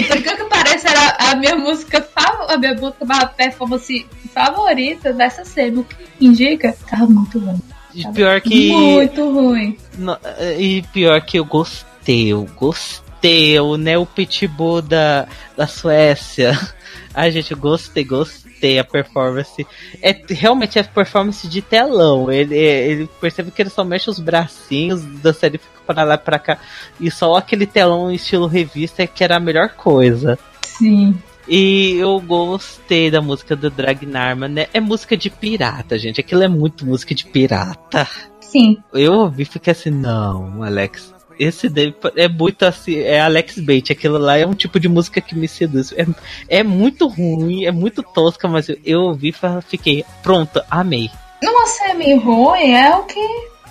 Por 0.08 0.22
que 0.22 0.44
parece 0.46 0.88
era 0.88 1.18
a 1.32 1.36
minha 1.36 1.56
música 1.56 2.02
favorita, 2.02 2.54
a 2.54 2.58
minha 2.58 2.74
música, 2.74 3.06
a 3.10 3.26
performance 3.26 4.06
favorita 4.34 5.14
dessa 5.14 5.44
série. 5.46 5.78
O 5.78 5.84
que 5.84 5.96
indica? 6.20 6.76
Tava 6.90 7.06
muito 7.08 7.40
ruim. 7.40 7.62
E 7.94 8.08
pior 8.10 8.42
que. 8.42 8.70
Muito 8.72 9.32
ruim. 9.32 9.78
No- 9.98 10.18
e 10.58 10.84
pior 10.94 11.22
que 11.22 11.40
eu 11.40 11.46
gostei, 11.46 12.28
eu 12.28 12.48
gostei. 12.56 13.60
O 13.60 13.78
Neo 13.78 14.06
Pitbull 14.06 14.82
da, 14.82 15.28
da 15.56 15.66
Suécia. 15.68 16.58
Ai, 17.14 17.32
gente, 17.32 17.52
eu 17.52 17.58
gostei, 17.58 18.04
gostei. 18.04 18.47
A 18.80 18.84
performance. 18.84 19.66
É 20.02 20.20
realmente 20.30 20.80
é 20.80 20.84
performance 20.84 21.48
de 21.48 21.62
telão. 21.62 22.32
Ele, 22.32 22.56
ele 22.56 23.10
percebe 23.20 23.52
que 23.52 23.62
ele 23.62 23.70
só 23.70 23.84
mexe 23.84 24.10
os 24.10 24.20
bracinhos 24.20 25.04
da 25.22 25.34
série 25.34 25.58
fica 25.58 25.82
pra 25.86 26.04
lá 26.04 26.16
e 26.16 26.18
pra 26.18 26.40
cá. 26.40 26.58
E 27.00 27.10
só 27.12 27.36
aquele 27.36 27.66
telão 27.66 28.12
estilo 28.12 28.48
revista 28.48 29.04
é 29.04 29.08
que 29.08 29.24
era 29.24 29.38
a 29.38 29.40
melhor 29.40 29.70
coisa. 29.70 30.38
Sim. 30.62 31.16
E 31.48 31.96
eu 31.98 32.20
gostei 32.20 33.10
da 33.10 33.22
música 33.22 33.56
do 33.56 33.70
Dragnarman, 33.70 34.50
né? 34.50 34.68
É 34.74 34.82
música 34.82 35.16
de 35.16 35.30
pirata, 35.30 35.98
gente. 35.98 36.20
Aquilo 36.20 36.44
é 36.44 36.48
muito 36.48 36.86
música 36.86 37.16
de 37.16 37.26
pirata. 37.26 38.08
Sim. 38.42 38.78
Eu 38.94 39.14
ouvi 39.14 39.44
e 39.44 39.46
fiquei 39.46 39.72
assim, 39.72 39.90
não, 39.90 40.62
Alex. 40.62 41.14
Esse 41.40 41.70
daí 41.70 41.94
é 42.16 42.28
muito 42.28 42.64
assim, 42.64 42.98
é 42.98 43.22
Alex 43.22 43.60
Bait, 43.60 43.92
aquilo 43.92 44.18
lá 44.18 44.38
é 44.38 44.46
um 44.46 44.54
tipo 44.54 44.80
de 44.80 44.88
música 44.88 45.22
que 45.22 45.36
me 45.36 45.48
seduz. 45.48 45.94
É, 45.94 46.06
é 46.48 46.64
muito 46.64 47.08
ruim, 47.08 47.66
é 47.66 47.72
muito 47.72 48.02
tosca, 48.02 48.48
mas 48.48 48.70
eu, 48.70 48.78
eu 48.84 49.02
ouvi 49.02 49.30
e 49.30 49.62
fiquei, 49.62 50.04
pronto, 50.24 50.62
amei. 50.70 51.10
Numa 51.42 51.66
semi 51.68 52.16
ruim 52.16 52.74
é 52.74 52.96
o 52.96 53.04
que. 53.04 53.20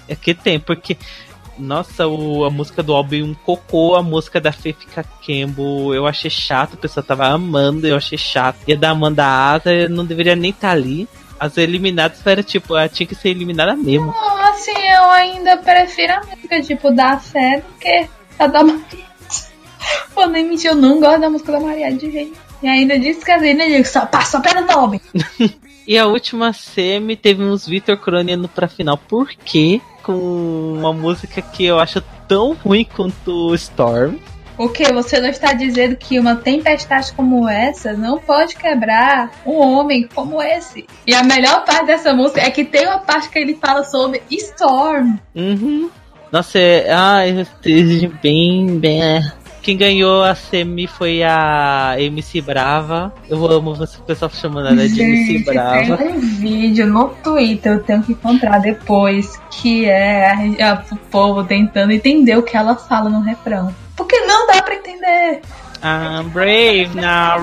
É 0.08 0.14
que 0.14 0.34
tem, 0.34 0.60
porque, 0.60 0.96
nossa, 1.58 2.06
o, 2.06 2.44
a 2.44 2.50
música 2.50 2.82
do 2.82 2.94
álbum 2.94 3.24
um 3.24 3.34
cocô, 3.34 3.96
a 3.96 4.02
música 4.02 4.40
da 4.40 4.52
Fê 4.52 4.72
Fica 4.72 5.04
Campbell, 5.26 5.94
eu 5.94 6.06
achei 6.06 6.30
chato, 6.30 6.74
a 6.74 6.76
pessoa 6.76 7.02
tava 7.02 7.26
amando, 7.26 7.86
eu 7.86 7.96
achei 7.96 8.18
chato. 8.18 8.58
E 8.68 8.72
a 8.72 8.76
da 8.76 8.90
Amanda 8.90 9.26
Asa 9.26 9.88
não 9.88 10.04
deveria 10.04 10.36
nem 10.36 10.50
estar 10.50 10.70
ali. 10.70 11.08
As 11.38 11.56
eliminadas 11.56 12.26
era 12.26 12.42
tipo, 12.42 12.76
ela 12.76 12.88
tinha 12.88 13.06
que 13.06 13.14
ser 13.14 13.30
eliminada 13.30 13.76
mesmo. 13.76 14.06
Não, 14.06 14.50
assim, 14.50 14.72
eu 14.72 15.10
ainda 15.10 15.56
prefiro 15.58 16.14
a 16.14 16.20
música 16.20 16.62
tipo 16.62 16.90
da 16.90 17.18
fé 17.18 17.60
do 17.60 17.78
que 17.78 18.08
a 18.38 18.46
da 18.46 18.64
Maria. 18.64 19.06
Vou 20.14 20.26
nem 20.28 20.44
mentir, 20.48 20.70
eu 20.70 20.74
não 20.74 21.00
gosto 21.00 21.20
da 21.20 21.30
música 21.30 21.52
da 21.52 21.60
Maria 21.60 21.92
de 21.92 22.10
jeito. 22.10 22.38
E 22.62 22.68
ainda 22.68 22.98
disse 22.98 23.24
que 23.24 23.30
a 23.30 23.38
digo, 23.38 23.84
só 23.84 24.06
passa 24.06 24.40
pelo 24.40 24.66
nome. 24.66 25.00
E 25.86 25.96
a 25.96 26.06
última 26.06 26.52
semi 26.52 27.14
teve 27.14 27.44
uns 27.44 27.64
Vitor 27.64 27.96
Croniano 27.96 28.48
pra 28.48 28.66
final. 28.66 28.98
Por 28.98 29.28
quê? 29.28 29.80
Com 30.02 30.74
uma 30.76 30.92
música 30.92 31.40
que 31.40 31.64
eu 31.64 31.78
acho 31.78 32.02
tão 32.26 32.54
ruim 32.54 32.84
quanto 32.84 33.54
Storm. 33.54 34.16
O 34.58 34.68
que? 34.68 34.90
Você 34.92 35.20
não 35.20 35.28
está 35.28 35.52
dizendo 35.52 35.96
que 35.96 36.18
uma 36.18 36.36
tempestade 36.36 37.12
como 37.12 37.46
essa 37.48 37.92
não 37.92 38.18
pode 38.18 38.56
quebrar 38.56 39.30
um 39.44 39.56
homem 39.58 40.08
como 40.14 40.40
esse? 40.42 40.86
E 41.06 41.14
a 41.14 41.22
melhor 41.22 41.64
parte 41.64 41.86
dessa 41.86 42.14
música 42.14 42.40
é 42.40 42.50
que 42.50 42.64
tem 42.64 42.86
uma 42.86 42.98
parte 43.00 43.28
que 43.28 43.38
ele 43.38 43.54
fala 43.60 43.84
sobre 43.84 44.22
Storm. 44.30 45.16
Uhum. 45.34 45.90
Nossa, 46.32 46.58
é, 46.58 46.90
ah, 46.92 47.18
bem, 48.22 48.78
bem. 48.78 49.02
é. 49.02 49.20
Quem 49.62 49.76
ganhou 49.76 50.22
a 50.22 50.32
semi 50.34 50.86
foi 50.86 51.24
a 51.24 51.96
MC 51.98 52.40
Brava. 52.40 53.12
Eu 53.28 53.44
amo 53.50 53.74
você, 53.74 53.98
o 53.98 54.02
pessoal 54.02 54.30
chamando 54.30 54.68
ela 54.68 54.88
de 54.88 55.02
MC 55.02 55.38
Gente, 55.38 55.44
Brava. 55.44 55.96
tem 55.96 56.08
um 56.08 56.20
vídeo 56.20 56.86
no 56.86 57.08
Twitter, 57.08 57.72
eu 57.72 57.82
tenho 57.82 58.00
que 58.02 58.12
encontrar 58.12 58.60
depois, 58.60 59.36
que 59.50 59.84
é 59.86 60.30
a, 60.62 60.72
a- 60.72 60.84
o 60.92 60.96
povo 61.10 61.42
tentando 61.42 61.90
entender 61.90 62.36
o 62.38 62.42
que 62.44 62.56
ela 62.56 62.76
fala 62.76 63.10
no 63.10 63.20
refrão. 63.20 63.74
Porque 63.96 64.18
não 64.20 64.46
dá 64.46 64.62
pra 64.62 64.74
entender. 64.74 65.40
I'm 65.82 66.28
brave 66.30 66.90
now, 66.94 67.40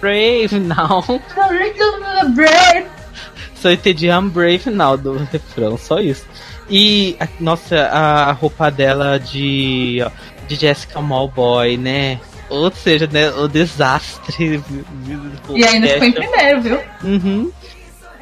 brave 0.00 0.58
now. 0.58 1.02
Brave. 2.34 2.86
Só 3.54 3.70
entendi 3.70 4.06
I'm 4.08 4.28
brave 4.28 4.70
now 4.70 4.96
do 4.96 5.16
refrão, 5.32 5.76
só 5.78 6.00
isso. 6.00 6.24
E, 6.68 7.16
a- 7.20 7.28
nossa, 7.40 7.76
a 7.86 8.32
roupa 8.32 8.70
dela 8.70 9.18
de, 9.18 9.98
de 10.48 10.54
Jessica 10.56 11.00
Malboy, 11.00 11.76
né? 11.76 12.20
Ou 12.48 12.70
seja, 12.70 13.08
né, 13.10 13.30
o 13.30 13.48
desastre. 13.48 14.62
E 15.54 15.64
ainda 15.64 15.88
ficou 15.88 16.06
em 16.06 16.12
primeiro, 16.12 16.60
viu? 16.60 16.80
Uhum. 17.02 17.50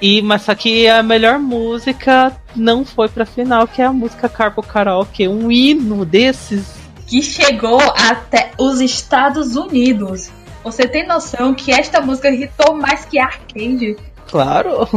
E, 0.00 0.20
mas 0.22 0.42
só 0.42 0.54
que 0.54 0.86
a 0.88 1.02
melhor 1.02 1.38
música 1.38 2.32
não 2.54 2.84
foi 2.84 3.08
pra 3.08 3.24
final, 3.26 3.66
que 3.66 3.80
é 3.82 3.86
a 3.86 3.92
música 3.92 4.28
Carpo 4.28 4.62
Karaoke, 4.62 5.26
um 5.28 5.50
hino 5.50 6.04
desses. 6.04 6.83
Que 7.06 7.23
chegou 7.23 7.80
até 7.80 8.52
os 8.58 8.80
Estados 8.80 9.56
Unidos. 9.56 10.30
Você 10.62 10.88
tem 10.88 11.06
noção 11.06 11.54
que 11.54 11.70
esta 11.70 12.00
música 12.00 12.30
irritou 12.30 12.75
mais 12.75 13.04
que 13.04 13.18
Arcade? 13.18 13.96
Claro, 14.28 14.88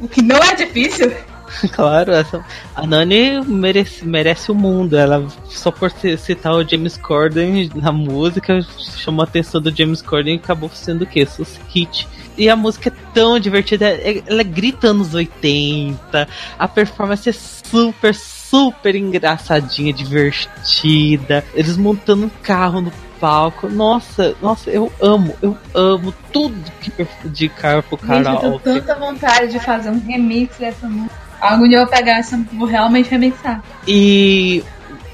O 0.00 0.06
que 0.08 0.22
não 0.22 0.36
é 0.36 0.54
difícil. 0.54 1.12
claro, 1.74 2.12
essa, 2.12 2.42
a 2.74 2.86
Nani 2.86 3.42
merece, 3.44 4.04
merece 4.06 4.50
o 4.50 4.54
mundo. 4.54 4.96
Ela, 4.96 5.26
só 5.48 5.70
por 5.70 5.90
ci- 5.90 6.16
citar 6.16 6.54
o 6.54 6.66
James 6.66 6.96
Corden 6.96 7.68
na 7.74 7.90
música, 7.92 8.60
chamou 8.96 9.22
a 9.22 9.24
atenção 9.26 9.60
do 9.60 9.74
James 9.76 10.00
Corden 10.00 10.36
e 10.36 10.38
acabou 10.38 10.70
sendo 10.72 11.02
o 11.02 11.06
quê? 11.06 11.26
Sus 11.26 11.58
hit. 11.74 12.08
E 12.38 12.48
a 12.48 12.56
música 12.56 12.88
é 12.88 13.12
tão 13.12 13.38
divertida, 13.38 13.86
é- 13.88 14.22
ela 14.26 14.42
grita 14.42 14.86
anos 14.88 15.12
80, 15.12 16.26
a 16.58 16.68
performance 16.68 17.28
é 17.28 17.32
super, 17.32 18.14
super 18.52 18.94
engraçadinha, 18.94 19.94
divertida. 19.94 21.42
Eles 21.54 21.78
montando 21.78 22.26
um 22.26 22.30
carro 22.42 22.82
no 22.82 22.92
palco. 23.18 23.66
Nossa, 23.70 24.34
nossa, 24.42 24.68
eu 24.68 24.92
amo, 25.00 25.34
eu 25.40 25.56
amo 25.74 26.12
tudo 26.30 26.54
que 26.82 26.90
perf- 26.90 27.26
de 27.28 27.48
carro 27.48 27.82
pro 27.82 27.96
Gente, 27.98 28.18
eu 28.18 28.24
karaoke. 28.24 28.64
tanta 28.64 28.94
vontade 28.94 29.52
de 29.52 29.58
fazer 29.58 29.88
um 29.88 29.98
remix 29.98 30.58
dessa 30.58 30.86
música. 30.86 31.14
Algum 31.40 31.66
dia 31.66 31.78
eu 31.78 31.86
vou 31.86 31.90
pegar 31.90 32.18
essa, 32.18 32.36
vou 32.52 32.68
realmente 32.68 33.08
remixar. 33.08 33.62
E 33.88 34.62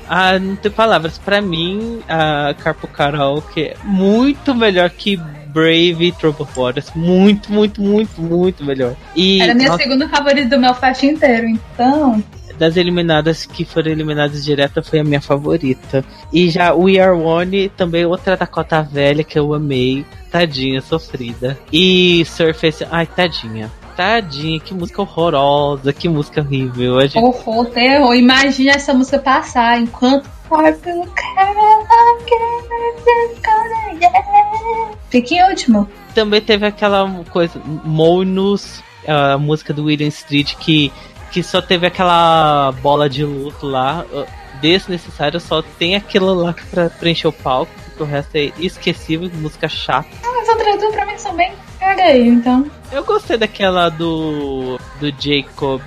ah, 0.09 0.37
não 0.39 0.57
tem 0.57 0.71
palavras. 0.73 1.17
Pra 1.17 1.41
mim, 1.41 2.01
a 2.09 2.55
Carpo 2.59 2.89
Karaoke 2.89 3.63
é 3.63 3.77
muito 3.85 4.53
melhor 4.55 4.91
que 4.91 5.17
Brave 5.17 6.07
e 6.09 6.13
Trouble 6.13 6.47
Waters. 6.57 6.91
Muito, 6.95 7.53
muito, 7.53 7.81
muito, 7.81 8.21
muito 8.21 8.65
melhor. 8.65 8.95
E 9.15 9.41
Era 9.41 9.53
a 9.53 9.55
minha 9.55 9.69
nossa, 9.71 9.83
segunda 9.83 10.09
favorita 10.09 10.49
do 10.57 10.61
meu 10.61 10.75
fest 10.75 11.03
inteiro, 11.05 11.47
então. 11.47 12.23
Das 12.59 12.77
eliminadas 12.77 13.47
que 13.47 13.65
foram 13.65 13.91
eliminadas 13.91 14.45
direto 14.45 14.83
foi 14.83 14.99
a 14.99 15.05
minha 15.05 15.21
favorita. 15.21 16.05
E 16.33 16.51
já 16.51 16.75
We 16.75 16.99
Are 16.99 17.19
One, 17.19 17.69
também 17.71 18.05
outra 18.05 18.37
Dakota 18.37 18.83
velha 18.83 19.25
que 19.25 19.39
eu 19.39 19.55
amei. 19.55 20.05
Tadinha, 20.31 20.83
sofrida. 20.83 21.59
E 21.73 22.25
Surface, 22.27 22.87
ai, 22.91 23.07
tadinha. 23.07 23.71
Tadinha, 23.97 24.61
que 24.61 24.75
música 24.75 25.03
horrorosa, 25.03 25.93
que 25.93 26.09
música 26.09 26.41
horrível. 26.41 26.99
A 26.99 27.07
gente 27.07 27.19
Horror, 27.19 27.67
terror. 27.67 28.15
Imagina 28.15 28.73
essa 28.73 28.93
música 28.93 29.19
passar 29.19 29.81
enquanto. 29.81 30.29
Fica 35.11 35.35
em 35.35 35.51
último. 35.51 35.89
também 36.15 36.41
teve 36.41 36.67
aquela 36.67 37.25
coisa, 37.31 37.61
Monos, 37.85 38.83
a 39.07 39.37
música 39.37 39.75
do 39.75 39.85
William 39.85 40.09
Street, 40.09 40.55
que, 40.57 40.93
que 41.31 41.43
só 41.43 41.61
teve 41.61 41.87
aquela 41.87 42.73
bola 42.83 43.09
de 43.09 43.25
luto 43.25 43.67
lá, 43.67 44.05
desnecessário, 44.61 45.39
só 45.41 45.63
tem 45.63 45.95
aquilo 45.95 46.35
lá 46.35 46.55
pra 46.71 46.91
preencher 46.91 47.29
o 47.29 47.33
palco, 47.33 47.73
porque 47.85 48.03
o 48.03 48.07
resto 48.07 48.37
é 48.37 48.53
esquecível, 48.59 49.31
música 49.35 49.69
chata. 49.69 50.09
As 50.23 50.49
outras 50.49 50.81
duas 50.81 50.95
pra 50.95 51.07
mim 51.07 51.19
são 51.19 51.35
bem 51.35 51.53
caguei, 51.79 52.29
então. 52.29 52.71
Eu 52.93 53.05
gostei 53.05 53.37
daquela 53.37 53.89
do, 53.89 54.79
do 55.01 55.13
Jacob. 55.19 55.81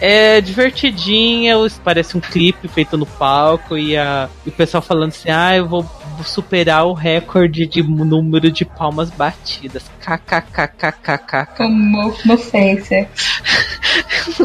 É 0.00 0.40
divertidinha, 0.40 1.56
parece 1.82 2.16
um 2.16 2.20
clipe 2.20 2.68
feito 2.68 2.96
no 2.96 3.06
palco 3.06 3.76
e, 3.76 3.96
a, 3.96 4.28
e 4.46 4.48
o 4.48 4.52
pessoal 4.52 4.82
falando 4.82 5.10
assim: 5.10 5.30
ah, 5.30 5.56
eu 5.56 5.68
vou 5.68 5.84
superar 6.24 6.86
o 6.86 6.92
recorde 6.92 7.66
de 7.66 7.82
número 7.82 8.50
de 8.50 8.64
palmas 8.64 9.10
batidas. 9.10 9.84
KKKKKK. 10.00 11.56
Como 11.56 12.14
no 12.24 12.38
Face. 12.38 13.08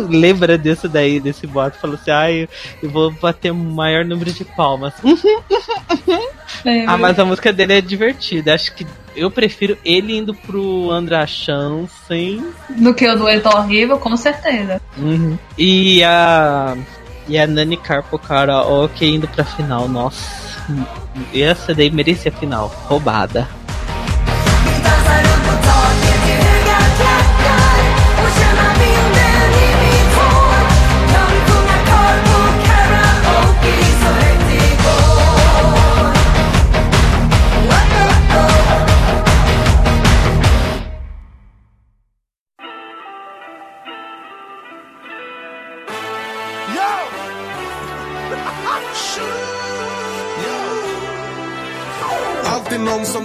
Lembra 0.10 0.58
disso 0.58 0.90
daí, 0.90 1.20
desse 1.20 1.46
boato? 1.46 1.78
Falou 1.78 1.96
assim: 1.96 2.12
ah, 2.12 2.32
eu, 2.32 2.48
eu 2.82 2.90
vou 2.90 3.12
bater 3.12 3.52
o 3.52 3.56
maior 3.56 4.04
número 4.06 4.32
de 4.32 4.44
palmas. 4.44 4.94
Ah, 6.88 6.98
mas 6.98 7.20
a 7.20 7.26
música 7.26 7.52
dele 7.52 7.74
é 7.74 7.82
divertida. 7.82 8.54
Acho 8.54 8.74
que 8.74 8.86
eu 9.15 9.29
prefiro 9.29 9.77
ele 9.84 10.17
indo 10.17 10.34
pro 10.34 10.91
Andrachan 10.91 11.88
sem. 12.08 12.46
Do 12.70 12.93
que 12.93 13.08
o 13.08 13.15
dueto 13.15 13.50
horrível, 13.50 13.98
com 13.98 14.15
certeza. 14.17 14.82
Uhum. 14.98 15.38
E 15.58 16.03
a. 16.03 16.75
E 17.27 17.38
a 17.38 17.48
Nani 17.48 17.77
Carpo 17.77 18.20
Karaoke 18.20 19.05
indo 19.05 19.27
pra 19.27 19.46
final. 19.46 19.88
Nossa. 19.88 20.43
Essa 21.34 21.74
daí 21.74 21.89
merecia 21.89 22.32
a 22.32 22.38
final. 22.38 22.67
Roubada. 22.86 23.48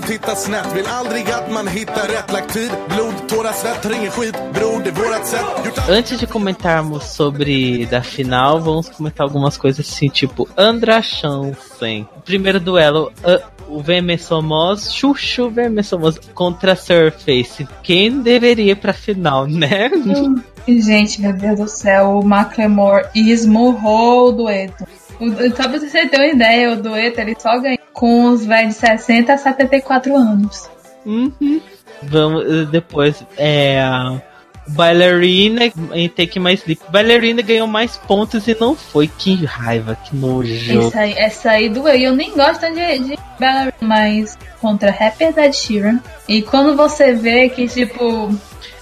Tittar 0.08 0.34
snett 0.34 0.76
Vill 0.76 0.86
aldrig 0.86 1.30
att 1.30 1.52
man 1.52 1.68
hittar 1.68 2.08
rätt 2.08 2.32
Lagt 2.32 2.52
tid, 2.52 2.70
blod, 2.88 3.14
tårar, 3.28 3.52
svett 3.52 3.84
Har 3.84 3.92
ingen 3.92 4.10
skit, 4.10 4.36
bror, 4.54 4.82
det 4.84 4.90
är 4.90 4.94
vårat 4.94 5.26
sätt 5.26 5.88
Antes 5.88 6.20
de 6.20 6.26
comentarmos 6.26 7.14
sobre 7.14 7.86
da 7.90 8.02
final, 8.02 8.60
vamos 8.60 8.88
comentar 8.88 9.24
algumas 9.24 9.58
coisas 9.58 9.86
assim, 9.88 10.10
tipo 10.10 10.46
Andra 10.56 11.02
Chansen. 11.02 12.06
Primeiro 12.24 12.60
duelo, 12.60 13.10
uh, 13.24 13.76
o 13.76 13.80
VM 13.80 14.18
Somos, 14.18 14.92
Chuchu 14.92 15.48
VM 15.48 15.82
Somos 15.82 16.18
contra 16.34 16.76
Surface. 16.76 17.66
Quem 17.82 18.20
deveria 18.20 18.72
ir 18.72 18.76
pra 18.76 18.92
final, 18.92 19.46
né? 19.46 19.90
Gente, 20.66 21.20
meu 21.20 21.32
Deus 21.32 21.58
do 21.58 21.68
céu, 21.68 22.18
o 22.18 22.24
Macklemore 22.24 23.08
esmurrou 23.14 24.28
o 24.28 24.32
dueto. 24.32 24.86
O- 25.20 25.30
Só 25.56 25.68
pra 25.68 25.78
você 25.78 26.06
ter 26.06 26.16
uma 26.16 26.26
ideia, 26.26 26.72
o 26.72 26.76
dueto 26.76 27.20
ele 27.20 27.36
só 27.38 27.58
ganha 27.58 27.78
com 27.92 28.26
os 28.30 28.44
velhos 28.46 28.74
de 28.74 28.80
60 28.80 29.32
a 29.32 29.36
74 29.36 30.16
anos. 30.16 30.68
Uhum. 31.04 31.60
Vamos 32.02 32.44
uh, 32.44 32.66
depois. 32.66 33.24
É. 33.36 33.80
Bailarina 34.68 35.62
em 35.94 36.08
Take 36.10 36.38
My 36.38 36.52
Sleep. 36.54 36.80
Bailarina 36.90 37.40
ganhou 37.40 37.66
mais 37.66 37.96
pontos 37.96 38.46
e 38.46 38.56
não 38.60 38.76
foi. 38.76 39.08
Que 39.08 39.44
raiva, 39.44 39.96
que 39.96 40.14
nojo. 40.14 40.78
Essa 40.88 41.00
aí, 41.00 41.12
essa 41.16 41.50
aí 41.52 41.68
doeu. 41.70 41.94
Eu 41.94 42.14
nem 42.14 42.34
gosto 42.36 42.66
de, 42.66 42.98
de 42.98 43.18
Ballerina, 43.40 43.72
mas 43.80 44.36
contra 44.60 44.90
Happy 44.90 45.32
Dead 45.32 45.52
Sheeran. 45.54 46.00
E 46.28 46.42
quando 46.42 46.76
você 46.76 47.14
vê 47.14 47.48
que, 47.48 47.66
tipo, 47.66 48.30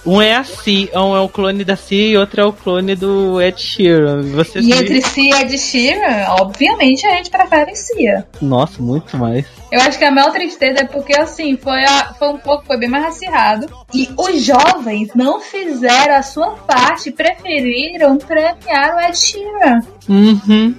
Um 0.05 0.21
é 0.21 0.35
a 0.35 0.43
Si, 0.43 0.89
um 0.93 1.15
é 1.15 1.19
o 1.19 1.27
clone 1.29 1.63
da 1.63 1.75
Si 1.75 1.95
e 2.11 2.17
outro 2.17 2.41
é 2.41 2.45
o 2.45 2.53
clone 2.53 2.95
do 2.95 3.41
Ed 3.41 3.61
Sheeran. 3.61 4.21
Você 4.33 4.59
e 4.59 4.71
entre 4.71 5.01
Cia 5.01 5.37
e 5.39 5.41
Ed 5.43 5.57
Sheeran, 5.57 6.27
obviamente 6.39 7.05
a 7.05 7.15
gente 7.15 7.29
prefere 7.29 7.75
Cia. 7.75 8.25
Nossa, 8.41 8.81
muito 8.81 9.17
mais. 9.17 9.45
Eu 9.71 9.81
acho 9.81 9.97
que 9.99 10.05
a 10.05 10.11
maior 10.11 10.31
tristeza 10.31 10.79
é 10.81 10.85
porque, 10.85 11.13
assim, 11.19 11.57
foi, 11.57 11.83
a- 11.83 12.13
foi 12.17 12.29
um 12.29 12.37
pouco, 12.37 12.65
foi 12.65 12.77
bem 12.77 12.87
mais 12.89 13.03
acirrado. 13.05 13.67
E 13.93 14.09
os 14.17 14.41
jovens 14.43 15.09
não 15.13 15.41
fizeram 15.41 16.15
a 16.15 16.21
sua 16.23 16.51
parte, 16.51 17.11
preferiram 17.11 18.17
premiar 18.17 18.95
o 18.95 18.99
Ed 19.01 19.17
Sheeran. 19.19 19.79
Uhum. 20.07 20.73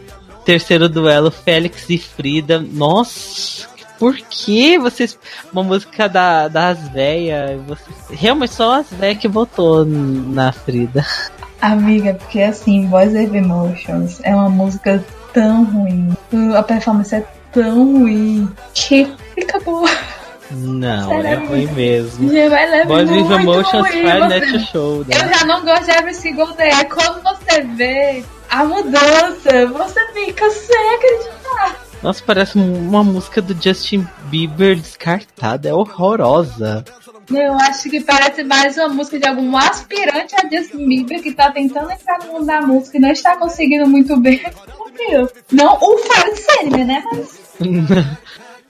Terceiro 0.44 0.88
duelo, 0.88 1.30
Félix 1.30 1.84
e 1.90 1.98
Frida. 1.98 2.58
Nossa, 2.58 3.68
por 3.98 4.16
que 4.16 4.78
vocês. 4.78 5.18
Uma 5.52 5.62
música 5.62 6.08
da, 6.08 6.48
das 6.48 6.88
véias. 6.88 7.60
Vocês... 7.66 7.96
Realmente 8.10 8.54
só 8.54 8.80
as 8.80 8.90
véias 8.92 9.18
que 9.18 9.28
votou 9.28 9.84
na 9.84 10.52
Frida. 10.52 11.04
Amiga, 11.60 12.14
porque 12.14 12.40
assim, 12.40 12.86
Boys 12.86 13.14
of 13.14 13.36
Emotions 13.36 14.20
é 14.22 14.34
uma 14.34 14.48
música 14.48 15.04
tão 15.32 15.64
ruim. 15.64 16.16
A 16.56 16.62
performance 16.62 17.14
é 17.14 17.24
tão 17.52 17.98
ruim 17.98 18.48
que 18.74 19.10
fica 19.34 19.58
boa. 19.60 19.88
Não, 20.50 21.08
Sério, 21.08 21.26
é 21.26 21.32
é 21.32 21.34
ruim 21.34 21.66
mesmo. 21.72 22.30
Gente, 22.30 22.48
vai 22.48 22.70
levar 22.70 22.86
Boys 22.86 23.10
with 23.10 23.16
muito 23.16 23.32
Emotions 23.34 23.88
Você- 23.88 24.28
net 24.28 24.58
show. 24.70 25.04
né? 25.04 25.16
Eu 25.16 25.38
já 25.38 25.44
não 25.44 25.64
gosto 25.64 25.84
de 25.84 25.90
Every 25.90 26.14
Single 26.14 26.54
Day. 26.54 26.70
Quando 26.86 27.22
você 27.22 27.62
vê 27.62 28.24
a 28.50 28.64
mudança, 28.64 29.66
você 29.66 30.12
fica 30.14 30.50
sem 30.50 30.94
acreditar. 30.94 31.37
Nossa, 32.02 32.22
parece 32.24 32.56
uma 32.58 33.02
música 33.02 33.42
do 33.42 33.60
Justin 33.60 34.06
Bieber 34.24 34.76
descartada. 34.76 35.68
É 35.68 35.74
horrorosa. 35.74 36.84
Eu 37.30 37.54
acho 37.54 37.90
que 37.90 38.00
parece 38.00 38.42
mais 38.44 38.76
uma 38.78 38.88
música 38.88 39.18
de 39.18 39.26
algum 39.26 39.56
aspirante 39.56 40.34
a 40.34 40.48
Justin 40.48 40.86
Bieber 40.86 41.22
que 41.22 41.32
tá 41.32 41.50
tentando 41.50 41.90
entrar 41.90 42.18
no 42.24 42.32
mundo 42.32 42.46
da 42.46 42.62
música 42.62 42.96
e 42.96 43.00
não 43.00 43.10
está 43.10 43.36
conseguindo 43.36 43.86
muito 43.88 44.16
bem. 44.18 44.40
Não 45.52 45.76
o 45.80 45.98
Fred 45.98 46.36
Sandman, 46.36 46.84
né? 46.84 47.02
Mas 47.12 47.38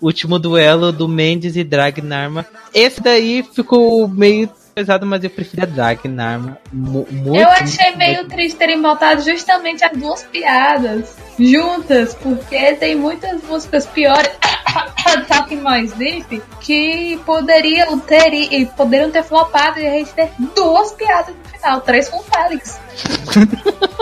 Último 0.01 0.39
duelo 0.39 0.93
do 0.93 1.09
Mendes 1.09 1.57
e 1.57 1.65
Dragnarma. 1.65 2.47
Esse 2.73 3.01
daí 3.01 3.43
ficou 3.43 4.07
meio 4.07 4.49
pesado, 4.79 5.05
mas 5.05 5.25
eu 5.25 5.31
prefiro 5.31 5.63
a 5.65 5.67
Dragnarma. 5.67 6.57
Mu- 6.73 7.07
Muito, 7.11 7.37
eu 7.37 7.49
achei 7.49 7.87
muito, 7.87 7.99
meio 7.99 8.17
muito. 8.19 8.29
triste 8.31 8.57
terem 8.57 8.81
botado 8.81 9.23
justamente 9.23 9.83
as 9.85 9.93
duas 9.97 10.23
piadas 10.25 11.17
juntas, 11.39 12.15
porque 12.15 12.75
tem 12.75 12.95
muitas 12.95 13.43
músicas 13.43 13.87
piores. 13.87 14.31
Talking 15.27 15.57
Mais 15.63 15.93
Deep 15.95 16.43
que 16.61 17.19
poderiam 17.25 17.99
ter 17.99 18.33
e 18.33 18.67
poderiam 18.67 19.11
ter 19.11 19.23
flopado 19.25 19.81
e 19.81 19.87
a 19.87 19.91
gente 19.91 20.13
ter 20.13 20.31
duas 20.55 20.93
piadas 20.93 21.35
no 21.35 21.51
final, 21.51 21.81
três 21.81 22.09
com 22.09 22.19
o 22.19 22.23
Félix. 22.23 22.79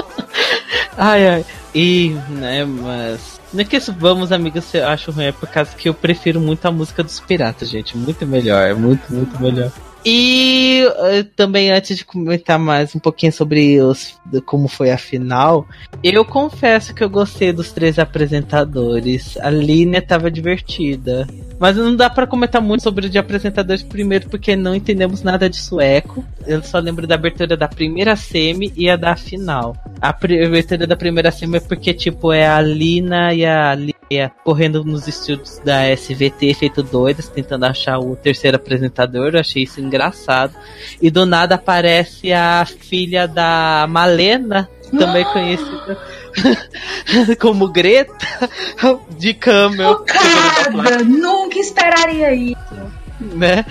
Ai, 0.99 1.29
ai. 1.29 1.45
E, 1.75 2.11
né, 2.31 2.65
mas. 2.65 3.41
Não 3.53 3.61
é 3.61 3.65
que 3.65 3.77
isso, 3.77 3.95
vamos, 3.99 4.33
amigos, 4.33 4.73
eu 4.75 4.87
acho 4.89 5.11
ruim, 5.11 5.27
é 5.27 5.33
por 5.33 5.49
causa 5.49 5.71
que 5.77 5.89
eu 5.89 5.95
prefiro 5.95 6.41
muito 6.41 6.67
a 6.67 6.71
música 6.73 7.03
dos 7.03 7.21
piratas, 7.21 7.69
gente. 7.69 7.97
Muito 7.97 8.27
melhor, 8.27 8.63
é 8.67 8.75
muito, 8.75 9.13
muito 9.13 9.41
melhor. 9.41 9.71
E 10.09 10.83
eh, 10.85 11.25
também, 11.35 11.73
antes 11.73 11.97
de 11.97 12.05
comentar 12.05 12.61
mais 12.61 12.95
um 12.95 13.01
pouquinho 13.01 13.33
sobre 13.33 13.81
os, 13.81 14.17
como 14.45 14.69
foi 14.69 14.93
a 14.93 14.97
final, 14.97 15.67
eu 16.01 16.25
confesso 16.25 16.95
que 16.95 17.03
eu 17.03 17.11
gostei 17.11 17.53
dos 17.53 17.73
três 17.73 17.99
apresentadores. 17.99 19.37
A 19.39 19.51
Línia 19.51 20.01
tava 20.01 20.31
divertida. 20.31 21.27
Mas 21.59 21.77
não 21.77 21.95
dá 21.95 22.11
pra 22.11 22.27
comentar 22.27 22.61
muito 22.61 22.83
sobre 22.83 23.09
de 23.09 23.19
apresentadores 23.19 23.83
primeiro, 23.83 24.29
porque 24.29 24.55
não 24.55 24.75
entendemos 24.75 25.23
nada 25.23 25.49
de 25.49 25.57
sueco. 25.57 26.25
Eu 26.47 26.63
só 26.63 26.79
lembro 26.79 27.07
da 27.07 27.15
abertura 27.15 27.57
da 27.57 27.69
primeira 27.69 28.15
semi 28.15 28.73
e 28.77 28.89
a 28.91 28.97
da 28.97 29.17
final. 29.17 29.77
A 30.01 30.11
abertura 30.11 30.87
da 30.87 30.97
primeira 30.97 31.31
semi 31.31 31.57
é 31.57 31.61
porque, 31.61 31.95
tipo, 31.95 32.33
é 32.33 32.47
a 32.47 32.61
Lina 32.61 33.33
e 33.33 33.45
a 33.45 33.75
Lia 33.75 34.31
correndo 34.45 34.85
nos 34.85 35.09
estúdios 35.09 35.59
da 35.65 35.89
SVT, 35.89 36.55
feito 36.55 36.83
doidas, 36.83 37.29
tentando 37.29 37.65
achar 37.65 37.99
o 37.99 38.15
terceiro 38.15 38.57
apresentador. 38.57 39.31
Eu 39.33 39.41
achei 39.41 39.63
isso 39.63 39.81
engraçado. 39.81 40.55
E 41.01 41.11
do 41.11 41.25
nada 41.25 41.55
aparece 41.57 42.33
a 42.33 42.65
filha 42.67 43.27
da 43.27 43.87
Malena, 43.89 44.69
também 44.97 45.25
conhecida 45.25 45.99
como 47.41 47.69
Greta, 47.69 48.15
de 49.19 49.35
Camel. 49.35 49.93
Chocada! 49.99 51.05
Nunca 51.05 51.59
esperaria 51.59 52.35
isso. 52.35 52.57
né? 53.21 53.65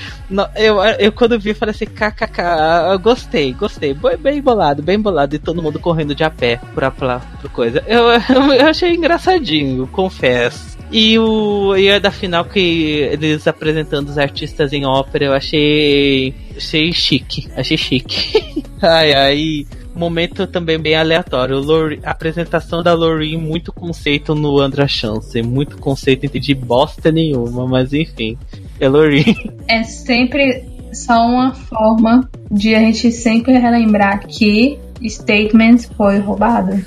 Eu, 0.56 0.82
eu 0.99 1.12
quando 1.12 1.39
vi, 1.39 1.54
falei 1.54 1.71
assim, 1.73 1.86
kkk, 1.86 2.97
gostei, 3.01 3.54
gostei. 3.54 3.93
Bem, 3.93 4.17
bem 4.17 4.41
bolado, 4.41 4.82
bem 4.82 4.99
bolado. 4.99 5.36
E 5.36 5.39
todo 5.39 5.62
mundo 5.62 5.80
correndo 5.80 6.15
de 6.15 6.23
a 6.23 6.30
pé 6.30 6.60
pra, 6.73 6.89
pra, 6.91 7.19
pra 7.19 7.49
coisa. 7.49 7.84
Eu, 7.88 8.06
eu 8.54 8.67
achei 8.67 8.93
engraçadinho, 8.93 9.88
confesso. 9.88 10.75
E 10.91 11.17
o 11.17 11.75
e 11.75 11.89
a 11.89 11.97
da 11.99 12.12
final 12.12 12.45
que 12.45 12.60
eles 12.60 13.47
apresentando 13.47 14.08
os 14.10 14.17
artistas 14.19 14.71
em 14.71 14.86
ópera, 14.86 15.25
eu 15.25 15.34
achei 15.34 16.34
achei 16.56 16.93
chique, 16.93 17.49
achei 17.56 17.75
chique. 17.75 18.63
ai 18.82 19.13
ai, 19.13 19.67
momento 19.96 20.46
também 20.48 20.80
bem 20.80 20.96
aleatório. 20.96 21.60
Lori, 21.60 22.00
a 22.04 22.12
apresentação 22.12 22.84
da 22.84 22.94
Loreen 22.94 23.38
muito 23.38 23.72
conceito 23.72 24.36
no 24.36 24.60
Andra 24.60 24.88
Chance, 24.88 25.42
muito 25.42 25.78
conceito 25.78 26.26
entendi 26.26 26.54
bosta 26.54 27.12
nenhuma, 27.12 27.68
mas 27.68 27.94
enfim. 27.94 28.38
É 28.80 28.88
Loreen. 28.88 29.36
É 29.68 29.84
sempre 29.84 30.64
só 30.94 31.26
uma 31.26 31.54
forma 31.54 32.30
de 32.52 32.76
a 32.76 32.80
gente 32.80 33.12
sempre 33.12 33.58
relembrar 33.58 34.26
que 34.28 34.78
Statements 35.04 35.90
foi 35.98 36.20
roubado. 36.20 36.86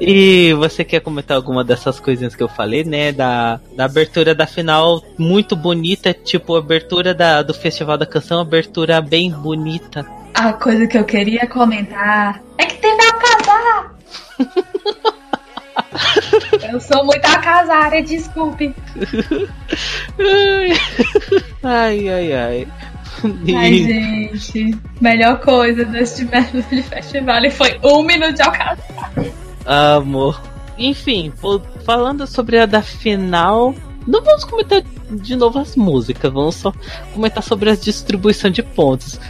E 0.00 0.52
você 0.54 0.84
quer 0.84 1.00
comentar 1.00 1.36
alguma 1.36 1.64
dessas 1.64 1.98
coisinhas 1.98 2.34
que 2.34 2.42
eu 2.42 2.48
falei, 2.48 2.84
né? 2.84 3.12
Da, 3.12 3.60
da 3.76 3.84
abertura 3.84 4.34
da 4.34 4.46
final 4.46 5.02
muito 5.18 5.56
bonita, 5.56 6.12
tipo 6.12 6.56
abertura 6.56 7.14
da, 7.14 7.42
do 7.42 7.54
Festival 7.54 7.96
da 7.96 8.06
Canção, 8.06 8.40
abertura 8.40 9.00
bem 9.00 9.30
bonita. 9.30 10.06
A 10.34 10.52
coisa 10.54 10.86
que 10.86 10.98
eu 10.98 11.04
queria 11.04 11.46
comentar 11.46 12.42
é 12.58 12.66
que 12.66 12.76
teve 12.76 13.02
a 13.02 13.12
casar. 13.12 13.94
eu 16.72 16.80
sou 16.80 17.04
muito 17.04 17.24
acasária, 17.26 18.02
desculpe. 18.02 18.74
Ai. 20.18 20.72
Ai, 21.62 22.08
ai, 22.08 22.32
ai. 22.32 22.68
Gente. 23.44 24.76
Melhor 25.00 25.38
coisa 25.40 25.84
desse 25.84 26.24
Merlúdio 26.24 26.82
Festival 26.84 27.50
foi 27.50 27.78
um 27.84 28.02
minuto 28.02 28.34
de 28.34 28.42
alcance. 28.42 28.82
Amor. 29.64 30.42
Enfim, 30.78 31.32
falando 31.84 32.26
sobre 32.26 32.58
a 32.58 32.66
da 32.66 32.82
final. 32.82 33.74
Não 34.06 34.22
vamos 34.22 34.44
comentar 34.44 34.82
de 35.10 35.36
novo 35.36 35.60
as 35.60 35.76
músicas, 35.76 36.32
vamos 36.32 36.56
só 36.56 36.72
comentar 37.14 37.42
sobre 37.42 37.70
a 37.70 37.76
distribuição 37.76 38.50
de 38.50 38.62
pontos. 38.62 39.20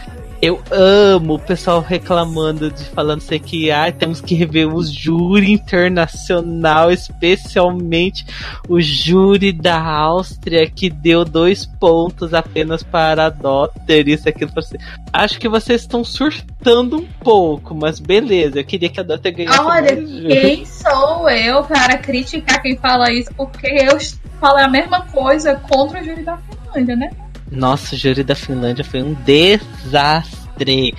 Eu 0.42 0.60
amo 0.72 1.34
o 1.34 1.38
pessoal 1.38 1.80
reclamando 1.80 2.68
de 2.68 2.82
falando 2.86 3.20
sei 3.20 3.38
que 3.38 3.70
ah, 3.70 3.92
temos 3.92 4.20
que 4.20 4.34
rever 4.34 4.66
o 4.66 4.82
júri 4.82 5.52
internacional, 5.52 6.90
especialmente 6.90 8.26
o 8.68 8.80
júri 8.80 9.52
da 9.52 9.80
Áustria 9.80 10.68
que 10.68 10.90
deu 10.90 11.24
dois 11.24 11.64
pontos 11.64 12.34
apenas 12.34 12.82
para 12.82 13.26
a 13.26 13.30
Dotter, 13.30 14.08
isso 14.08 14.28
aquilo. 14.28 14.50
eu 14.50 14.62
falei 14.64 14.80
assim, 14.80 15.02
Acho 15.12 15.38
que 15.38 15.48
vocês 15.48 15.82
estão 15.82 16.02
surtando 16.02 16.96
um 16.96 17.06
pouco, 17.22 17.72
mas 17.72 18.00
beleza, 18.00 18.58
eu 18.58 18.64
queria 18.64 18.88
que 18.88 18.98
a 18.98 19.04
Dotter 19.04 19.36
ganhasse 19.36 19.60
Olha, 19.60 19.94
quem 19.94 20.66
sou 20.66 21.30
eu 21.30 21.62
para 21.62 21.98
criticar 21.98 22.60
quem 22.60 22.76
fala 22.76 23.12
isso? 23.12 23.32
Porque 23.36 23.68
eu 23.68 23.96
falei 24.40 24.64
a 24.64 24.68
mesma 24.68 25.02
coisa 25.02 25.54
contra 25.54 26.00
o 26.00 26.04
júri 26.04 26.24
da 26.24 26.36
Finlândia, 26.36 26.96
né? 26.96 27.10
Nossa, 27.52 27.94
o 27.94 27.98
júri 27.98 28.24
da 28.24 28.34
Finlândia 28.34 28.84
foi 28.84 29.02
um 29.02 29.14
desastre. 29.24 30.94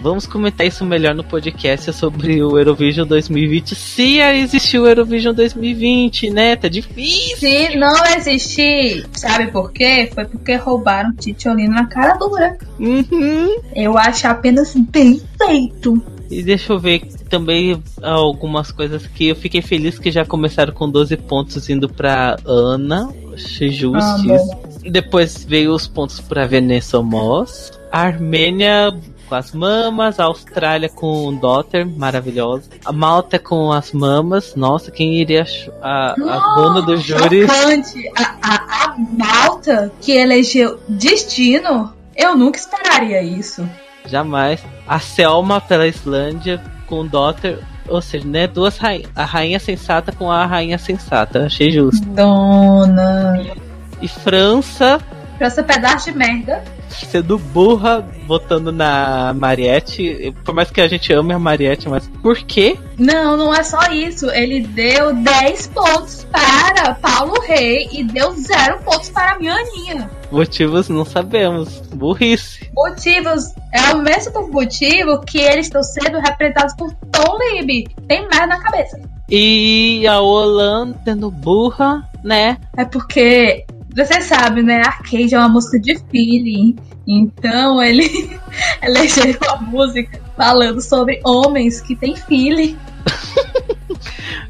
Vamos 0.00 0.26
comentar 0.26 0.64
isso 0.64 0.84
melhor 0.84 1.12
no 1.12 1.24
podcast 1.24 1.92
sobre 1.92 2.40
o 2.40 2.56
Eurovision 2.56 3.04
2020. 3.06 3.74
Se 3.74 4.20
existiu 4.20 4.82
o 4.82 4.86
Eurovision 4.86 5.34
2020, 5.34 6.30
né? 6.30 6.54
Tá 6.54 6.68
difícil. 6.68 7.36
Se 7.36 7.76
não 7.76 8.06
existir, 8.16 9.04
sabe 9.12 9.50
por 9.50 9.72
quê? 9.72 10.08
Foi 10.14 10.24
porque 10.24 10.54
roubaram 10.54 11.12
Titiolino 11.16 11.74
na 11.74 11.86
cara 11.86 12.14
dura. 12.14 12.56
Uhum. 12.78 13.60
Eu 13.74 13.98
acho 13.98 14.28
apenas 14.28 14.72
bem 14.76 15.20
feito. 15.36 16.00
E 16.30 16.42
deixa 16.42 16.72
eu 16.72 16.78
ver 16.78 17.00
também 17.28 17.82
algumas 18.02 18.70
coisas 18.70 19.04
que 19.06 19.28
eu 19.28 19.36
fiquei 19.36 19.62
feliz 19.62 19.98
que 19.98 20.10
já 20.10 20.24
começaram 20.24 20.72
com 20.72 20.88
12 20.88 21.16
pontos 21.16 21.68
indo 21.68 21.88
pra 21.88 22.36
Ana. 22.44 23.08
Achei 23.34 23.70
justo 23.70 23.98
Ah. 23.98 24.67
Depois 24.90 25.44
veio 25.44 25.72
os 25.72 25.86
pontos 25.86 26.20
pra 26.20 26.46
Vanessa 26.46 27.00
Moss. 27.02 27.72
A 27.90 28.00
Armênia 28.02 28.92
com 29.28 29.34
as 29.34 29.52
mamas, 29.52 30.18
a 30.18 30.24
Austrália 30.24 30.88
com 30.88 31.34
Dotter, 31.34 31.86
maravilhosa. 31.86 32.70
A 32.84 32.92
Malta 32.92 33.38
com 33.38 33.70
as 33.70 33.92
mamas, 33.92 34.54
nossa, 34.56 34.90
quem 34.90 35.20
iria 35.20 35.44
a, 35.82 36.12
a 36.12 36.54
dona 36.56 36.82
do 36.82 36.96
júri? 36.96 37.44
A, 37.44 38.36
a, 38.42 38.84
a 38.84 38.96
Malta, 38.98 39.92
que 40.00 40.12
elegeu 40.12 40.80
Destino, 40.88 41.92
eu 42.16 42.36
nunca 42.36 42.58
esperaria 42.58 43.22
isso. 43.22 43.68
Jamais. 44.06 44.64
A 44.86 44.98
Selma 44.98 45.60
pela 45.60 45.86
Islândia 45.86 46.62
com 46.86 47.06
Dotter, 47.06 47.58
ou 47.86 48.00
seja, 48.00 48.26
né, 48.26 48.46
duas 48.46 48.78
rainhas, 48.78 49.10
a 49.14 49.24
rainha 49.24 49.60
sensata 49.60 50.10
com 50.10 50.30
a 50.30 50.46
rainha 50.46 50.78
sensata, 50.78 51.44
achei 51.44 51.70
justo. 51.70 52.06
Dona. 52.08 53.67
E 54.00 54.08
França 54.08 55.00
Pra 55.38 55.46
esse 55.46 55.62
pedaço 55.62 56.10
de 56.10 56.18
merda. 56.18 56.64
sendo 56.88 57.38
burra, 57.38 58.04
votando 58.26 58.72
na 58.72 59.32
Mariette. 59.32 60.34
Por 60.44 60.52
mais 60.52 60.68
que 60.68 60.80
a 60.80 60.88
gente 60.88 61.12
ame 61.12 61.32
a 61.32 61.38
Mariette, 61.38 61.88
mas 61.88 62.08
por 62.20 62.36
quê? 62.38 62.76
Não, 62.98 63.36
não 63.36 63.54
é 63.54 63.62
só 63.62 63.92
isso. 63.92 64.28
Ele 64.30 64.62
deu 64.62 65.14
10 65.14 65.66
pontos 65.68 66.26
para 66.32 66.94
Paulo 66.94 67.40
Rei 67.42 67.88
e 67.92 68.02
deu 68.02 68.32
0 68.32 68.80
pontos 68.80 69.10
para 69.10 69.38
minha 69.38 69.54
Aninha. 69.54 70.10
Motivos 70.32 70.88
não 70.88 71.04
sabemos. 71.04 71.80
Burrice. 71.94 72.68
Motivos 72.74 73.54
é 73.72 73.94
o 73.94 73.98
mesmo 74.02 74.48
motivo 74.50 75.20
que 75.20 75.38
eles 75.38 75.66
estão 75.66 75.84
sendo 75.84 76.18
representados 76.18 76.74
por 76.74 76.92
Tom 77.12 77.38
Lib. 77.38 77.86
Tem 78.08 78.26
mais 78.28 78.48
na 78.48 78.58
cabeça. 78.58 79.00
E 79.30 80.04
a 80.08 80.20
Holanda 80.20 80.98
sendo 81.04 81.30
burra, 81.30 82.02
né? 82.24 82.56
É 82.76 82.84
porque, 82.84 83.64
você 84.04 84.20
sabe, 84.20 84.62
né? 84.62 84.80
Arcade 84.80 85.34
é 85.34 85.38
uma 85.38 85.48
música 85.48 85.78
de 85.78 85.98
feeling. 86.10 86.76
Então 87.06 87.82
ele 87.82 88.38
elegeu 88.82 89.36
a 89.48 89.56
música 89.56 90.20
falando 90.36 90.80
sobre 90.80 91.20
homens 91.24 91.80
que 91.80 91.96
têm 91.96 92.14
feeling. 92.16 92.76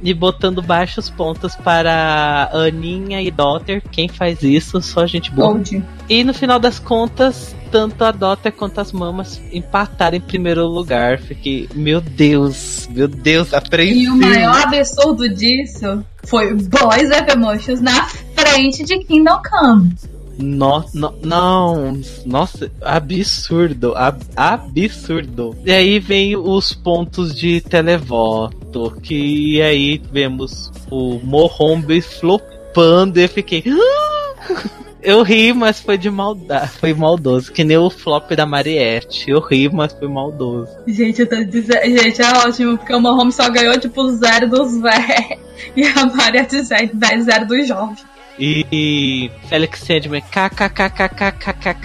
E 0.03 0.15
botando 0.15 0.63
baixos 0.63 1.11
pontos 1.11 1.57
para 1.57 2.51
Aninha 2.53 3.21
e 3.21 3.31
Dotter. 3.31 3.83
Quem 3.91 4.09
faz 4.09 4.43
isso? 4.43 4.81
Só 4.81 5.07
gente 5.07 5.31
boa. 5.31 5.53
Gold. 5.53 5.83
E 6.09 6.23
no 6.23 6.33
final 6.33 6.61
das 6.61 6.79
contas, 6.79 7.55
tanto 7.71 8.05
a 8.05 8.13
Dotter 8.13 8.53
quanto 8.53 8.81
as 8.81 8.93
mamas 8.93 9.41
empataram 9.53 10.17
em 10.17 10.21
primeiro 10.21 10.67
lugar. 10.67 11.19
Fiquei, 11.19 11.69
meu 11.75 12.01
Deus, 12.01 12.89
meu 12.93 13.09
Deus, 13.09 13.53
E 13.53 13.57
apreensivo. 13.57 14.15
o 14.15 14.19
maior 14.19 14.63
absurdo 14.63 15.29
disso 15.29 16.05
foi 16.25 16.55
Boys 16.55 17.11
of 17.11 17.31
Emotions 17.33 17.81
na 17.81 18.07
frente 18.39 18.85
de 18.85 18.99
Kingdom 18.99 19.41
Come. 19.49 19.93
No, 20.41 20.85
no- 20.95 21.15
não, 21.25 22.01
nossa, 22.25 22.71
absurdo, 22.81 23.93
ab- 23.97 24.23
absurdo. 24.37 25.57
E 25.65 25.73
aí 25.73 25.99
vem 25.99 26.37
os 26.37 26.73
pontos 26.73 27.35
de 27.35 27.61
televoto, 27.61 28.97
que 29.03 29.61
aí 29.61 30.01
vemos 30.13 30.71
o 30.91 31.19
Mohombi 31.25 32.01
flopando 32.01 33.19
e 33.19 33.25
eu 33.25 33.29
fiquei. 33.29 33.65
"Ah!" 33.67 34.63
Eu 35.03 35.23
ri, 35.23 35.53
mas 35.53 35.81
foi 35.81 35.97
de 35.97 36.11
maldade, 36.11 36.71
foi 36.73 36.93
maldoso, 36.93 37.53
que 37.53 37.63
nem 37.65 37.77
o 37.79 37.89
flop 37.89 38.31
da 38.33 38.45
Mariette. 38.45 39.31
Eu 39.31 39.41
ri, 39.41 39.69
mas 39.73 39.93
foi 39.93 40.09
maldoso. 40.09 40.71
Gente, 40.87 41.21
eu 41.21 41.29
tô 41.29 41.43
dizendo, 41.45 41.85
gente, 41.85 42.21
é 42.21 42.31
ótimo, 42.47 42.77
porque 42.77 42.95
o 42.95 43.01
Mahomes 43.01 43.35
só 43.37 43.49
ganhou 43.49 43.79
tipo 43.79 44.09
zero 44.13 44.49
dos 44.49 44.77
velhos 44.83 45.39
e 45.77 45.85
a 45.85 46.05
Mariette 46.15 46.63
zero 46.63 46.91
zero 47.23 47.47
dos 47.47 47.67
jovens. 47.69 48.05
E, 48.39 48.65
e 48.71 49.31
Felix 49.49 49.81
Sandman, 49.81 50.23
kkkkkkkkkkkk, 50.23 51.83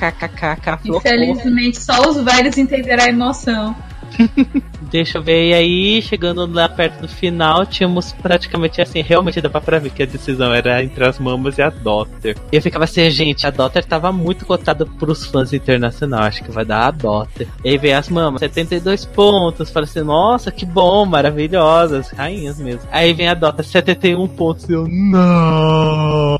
flopou. 0.81 0.97
Infelizmente, 0.99 1.81
só 1.81 2.09
os 2.09 2.23
velhos 2.23 2.57
entenderam 2.57 3.03
a 3.03 3.07
emoção. 3.07 3.75
Deixa 4.91 5.17
eu 5.17 5.23
ver, 5.23 5.49
e 5.49 5.53
aí, 5.53 6.01
chegando 6.01 6.45
lá 6.51 6.69
perto 6.69 7.01
do 7.01 7.07
final, 7.07 7.65
tínhamos 7.65 8.11
praticamente 8.11 8.81
assim, 8.81 9.01
realmente 9.01 9.41
dava 9.41 9.59
pra 9.59 9.79
ver 9.79 9.91
que 9.91 10.03
a 10.03 10.05
decisão 10.05 10.53
era 10.53 10.83
entre 10.83 11.05
as 11.05 11.19
mamas 11.19 11.57
e 11.57 11.61
a 11.61 11.69
Dotter. 11.69 12.37
E 12.51 12.55
eu 12.55 12.61
ficava 12.61 12.85
assim, 12.85 13.09
gente, 13.09 13.45
a 13.47 13.49
Dotter 13.49 13.83
tava 13.83 14.11
muito 14.11 14.45
cotada 14.45 14.85
pros 14.85 15.25
fãs 15.25 15.53
internacionais, 15.53 16.35
acho 16.35 16.43
que 16.43 16.51
vai 16.51 16.65
dar 16.65 16.87
a 16.87 16.91
Dotter. 16.91 17.47
E 17.63 17.69
aí 17.69 17.77
veio 17.77 17.97
as 17.97 18.09
mamas, 18.09 18.39
72 18.39 19.05
pontos, 19.05 19.71
falei 19.71 19.89
assim, 19.89 20.01
nossa, 20.01 20.51
que 20.51 20.65
bom, 20.65 21.05
maravilhosas, 21.05 22.11
rainhas 22.11 22.59
mesmo. 22.59 22.87
Aí 22.91 23.13
vem 23.13 23.27
a 23.27 23.33
Dotter, 23.33 23.65
71 23.65 24.27
pontos, 24.29 24.69
e 24.69 24.73
eu, 24.73 24.87
não, 24.87 26.37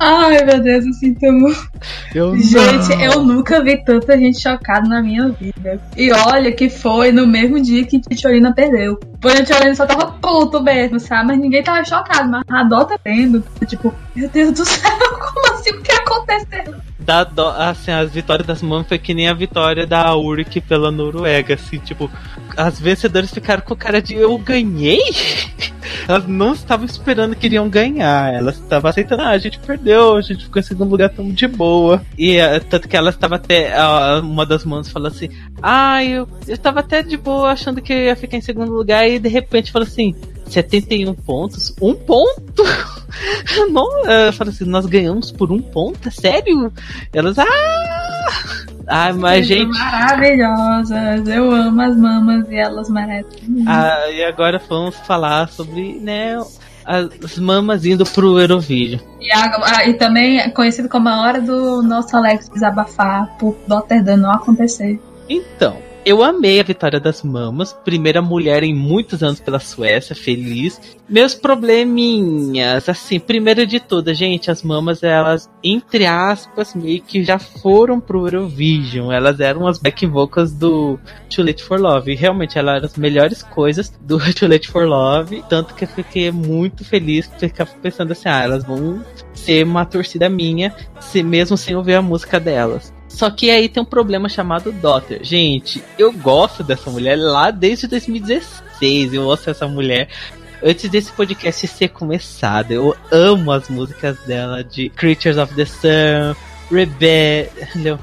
Ai, 0.00 0.44
meu 0.44 0.60
Deus, 0.60 0.86
eu 0.86 0.92
sinto 0.92 1.32
muito. 1.32 1.70
eu 2.14 2.36
Gente, 2.36 2.88
não. 2.90 3.00
eu 3.00 3.24
nunca 3.24 3.62
vi 3.62 3.82
tanta 3.84 4.18
gente 4.18 4.40
chocada 4.40 4.88
na 4.88 5.00
minha 5.00 5.28
vida. 5.28 5.80
E 5.96 6.12
olha 6.12 6.52
que 6.52 6.68
foi 6.68 7.12
no 7.12 7.26
mesmo 7.26 7.60
dia 7.60 7.86
que 7.86 8.00
Titiolina 8.00 8.52
perdeu. 8.52 8.98
Pois 9.20 9.34
a 9.34 9.44
Titiolina 9.44 9.74
só 9.74 9.86
tava 9.86 10.12
puto 10.12 10.62
mesmo, 10.62 10.98
sabe? 10.98 11.28
Mas 11.28 11.38
ninguém 11.38 11.62
tava 11.62 11.84
chocado. 11.84 12.28
Mas 12.28 12.42
a 12.50 12.64
Dó 12.64 12.84
tá 12.84 12.98
vendo. 13.04 13.42
Tipo, 13.66 13.94
meu 14.14 14.28
Deus 14.28 14.52
do 14.52 14.64
céu, 14.64 14.90
como 15.32 15.54
assim? 15.54 15.70
O 15.70 15.82
que 15.82 15.92
aconteceu? 15.92 16.74
da 17.04 17.22
dó, 17.22 17.50
assim, 17.50 17.90
as 17.90 18.10
vitórias 18.10 18.46
das 18.46 18.62
mamas 18.62 18.88
foi 18.88 18.98
que 18.98 19.12
nem 19.12 19.28
a 19.28 19.34
vitória 19.34 19.86
da 19.86 20.16
Urk 20.16 20.60
pela 20.62 20.90
Noruega, 20.90 21.54
assim, 21.54 21.78
tipo, 21.78 22.10
as 22.56 22.80
vencedoras 22.80 23.30
ficaram 23.30 23.62
com 23.62 23.76
cara 23.76 24.00
de 24.00 24.14
eu 24.14 24.36
ganhei? 24.38 25.00
Elas 26.08 26.26
não 26.26 26.54
estavam 26.54 26.86
esperando 26.86 27.36
que 27.36 27.46
iriam 27.46 27.68
ganhar, 27.68 28.32
elas 28.32 28.56
estavam 28.56 28.90
aceitando, 28.90 29.22
ah, 29.22 29.30
a 29.30 29.38
gente 29.38 29.58
perdeu, 29.58 29.93
a 29.94 30.20
gente 30.20 30.44
ficou 30.44 30.60
em 30.60 30.62
segundo 30.62 30.90
lugar 30.90 31.10
tão 31.10 31.30
de 31.30 31.46
boa. 31.46 32.04
E 32.16 32.36
eh, 32.36 32.60
tanto 32.60 32.88
que 32.88 32.96
ela 32.96 33.10
estava 33.10 33.36
até, 33.36 33.72
uma 34.22 34.46
das 34.46 34.64
mamas 34.64 34.88
falou 34.88 35.08
assim, 35.08 35.28
ah, 35.62 36.04
eu, 36.04 36.28
eu 36.46 36.58
tava 36.58 36.80
até 36.80 37.02
de 37.02 37.16
boa 37.16 37.50
achando 37.50 37.80
que 37.80 37.92
eu 37.92 37.98
ia 37.98 38.16
ficar 38.16 38.36
em 38.36 38.42
segundo 38.42 38.72
lugar 38.72 39.08
e 39.08 39.18
de 39.18 39.28
repente 39.28 39.72
falou 39.72 39.86
assim, 39.86 40.14
71 40.46 41.14
pontos? 41.14 41.74
Um 41.80 41.94
ponto? 41.94 42.62
Não, 43.70 44.06
eu 44.06 44.32
falei 44.32 44.52
assim, 44.52 44.64
nós 44.64 44.86
ganhamos 44.86 45.30
por 45.32 45.50
um 45.50 45.60
ponto? 45.60 46.08
É 46.08 46.10
sério? 46.10 46.72
Elas, 47.12 47.38
ah! 47.38 47.94
Ah, 48.86 49.12
mas 49.14 49.46
gente. 49.46 49.78
Maravilhosas. 49.78 51.26
Eu 51.26 51.50
amo 51.50 51.80
as 51.80 51.96
mamas 51.96 52.48
e 52.50 52.56
elas 52.56 52.90
merecem. 52.90 53.64
Ah, 53.66 54.10
e 54.10 54.22
agora 54.24 54.60
vamos 54.68 54.94
falar 54.96 55.48
sobre, 55.48 55.98
né, 56.00 56.36
as 56.84 57.38
mamas 57.38 57.84
indo 57.84 58.04
pro 58.04 58.38
Eurovision. 58.38 59.00
E, 59.20 59.32
a- 59.32 59.86
e 59.88 59.94
também 59.94 60.38
é 60.38 60.48
conhecido 60.50 60.88
como 60.88 61.08
a 61.08 61.22
hora 61.22 61.40
do 61.40 61.82
nosso 61.82 62.16
Alex 62.16 62.48
desabafar 62.48 63.26
por 63.38 63.56
Rotterdam 63.68 64.16
não 64.16 64.30
acontecer. 64.32 65.00
Então, 65.28 65.78
eu 66.04 66.22
amei 66.22 66.60
a 66.60 66.62
vitória 66.62 67.00
das 67.00 67.22
mamas. 67.22 67.72
Primeira 67.72 68.20
mulher 68.20 68.62
em 68.62 68.74
muitos 68.74 69.22
anos 69.22 69.40
pela 69.40 69.58
Suécia, 69.58 70.14
feliz. 70.14 70.80
Meus 71.08 71.34
probleminhas, 71.34 72.88
assim, 72.88 73.18
primeiro 73.18 73.66
de 73.66 73.80
tudo, 73.80 74.12
gente, 74.14 74.50
as 74.50 74.62
mamas, 74.62 75.02
elas, 75.02 75.50
entre 75.62 76.06
aspas, 76.06 76.74
meio 76.74 77.02
que 77.02 77.24
já 77.24 77.38
foram 77.38 78.00
pro 78.00 78.26
Eurovision. 78.26 79.12
Elas 79.12 79.40
eram 79.40 79.66
as 79.66 79.78
back 79.78 80.04
vocals 80.06 80.52
do 80.52 80.98
Too 81.34 81.44
Late 81.44 81.62
for 81.62 81.80
Love. 81.80 82.12
E 82.12 82.14
realmente, 82.14 82.58
elas 82.58 82.76
eram 82.76 82.86
as 82.86 82.96
melhores 82.96 83.42
coisas 83.42 83.90
do 84.00 84.18
Too 84.34 84.48
Late 84.48 84.68
for 84.68 84.86
Love. 84.86 85.42
Tanto 85.48 85.74
que 85.74 85.84
eu 85.84 85.88
fiquei 85.88 86.30
muito 86.30 86.84
feliz, 86.84 87.30
ficar 87.38 87.66
pensando 87.66 88.12
assim, 88.12 88.28
ah, 88.28 88.42
elas 88.42 88.64
vão 88.64 89.04
ser 89.32 89.64
uma 89.64 89.84
torcida 89.84 90.28
minha, 90.28 90.74
se, 91.00 91.22
mesmo 91.22 91.56
sem 91.56 91.74
ouvir 91.74 91.94
a 91.94 92.02
música 92.02 92.38
delas. 92.38 92.92
Só 93.14 93.30
que 93.30 93.48
aí 93.48 93.68
tem 93.68 93.80
um 93.80 93.86
problema 93.86 94.28
chamado 94.28 94.72
Daughter. 94.72 95.20
Gente, 95.22 95.80
eu 95.96 96.12
gosto 96.12 96.64
dessa 96.64 96.90
mulher 96.90 97.16
lá 97.16 97.52
desde 97.52 97.86
2016. 97.86 99.14
Eu 99.14 99.22
ouço 99.22 99.48
essa 99.48 99.68
mulher 99.68 100.08
antes 100.60 100.90
desse 100.90 101.12
podcast 101.12 101.64
ser 101.68 101.90
começado. 101.90 102.72
Eu 102.72 102.96
amo 103.12 103.52
as 103.52 103.68
músicas 103.68 104.18
dela 104.26 104.64
de 104.64 104.88
Creatures 104.88 105.38
of 105.38 105.54
the 105.54 105.64
Sun, 105.64 106.34
Rebe 106.72 107.48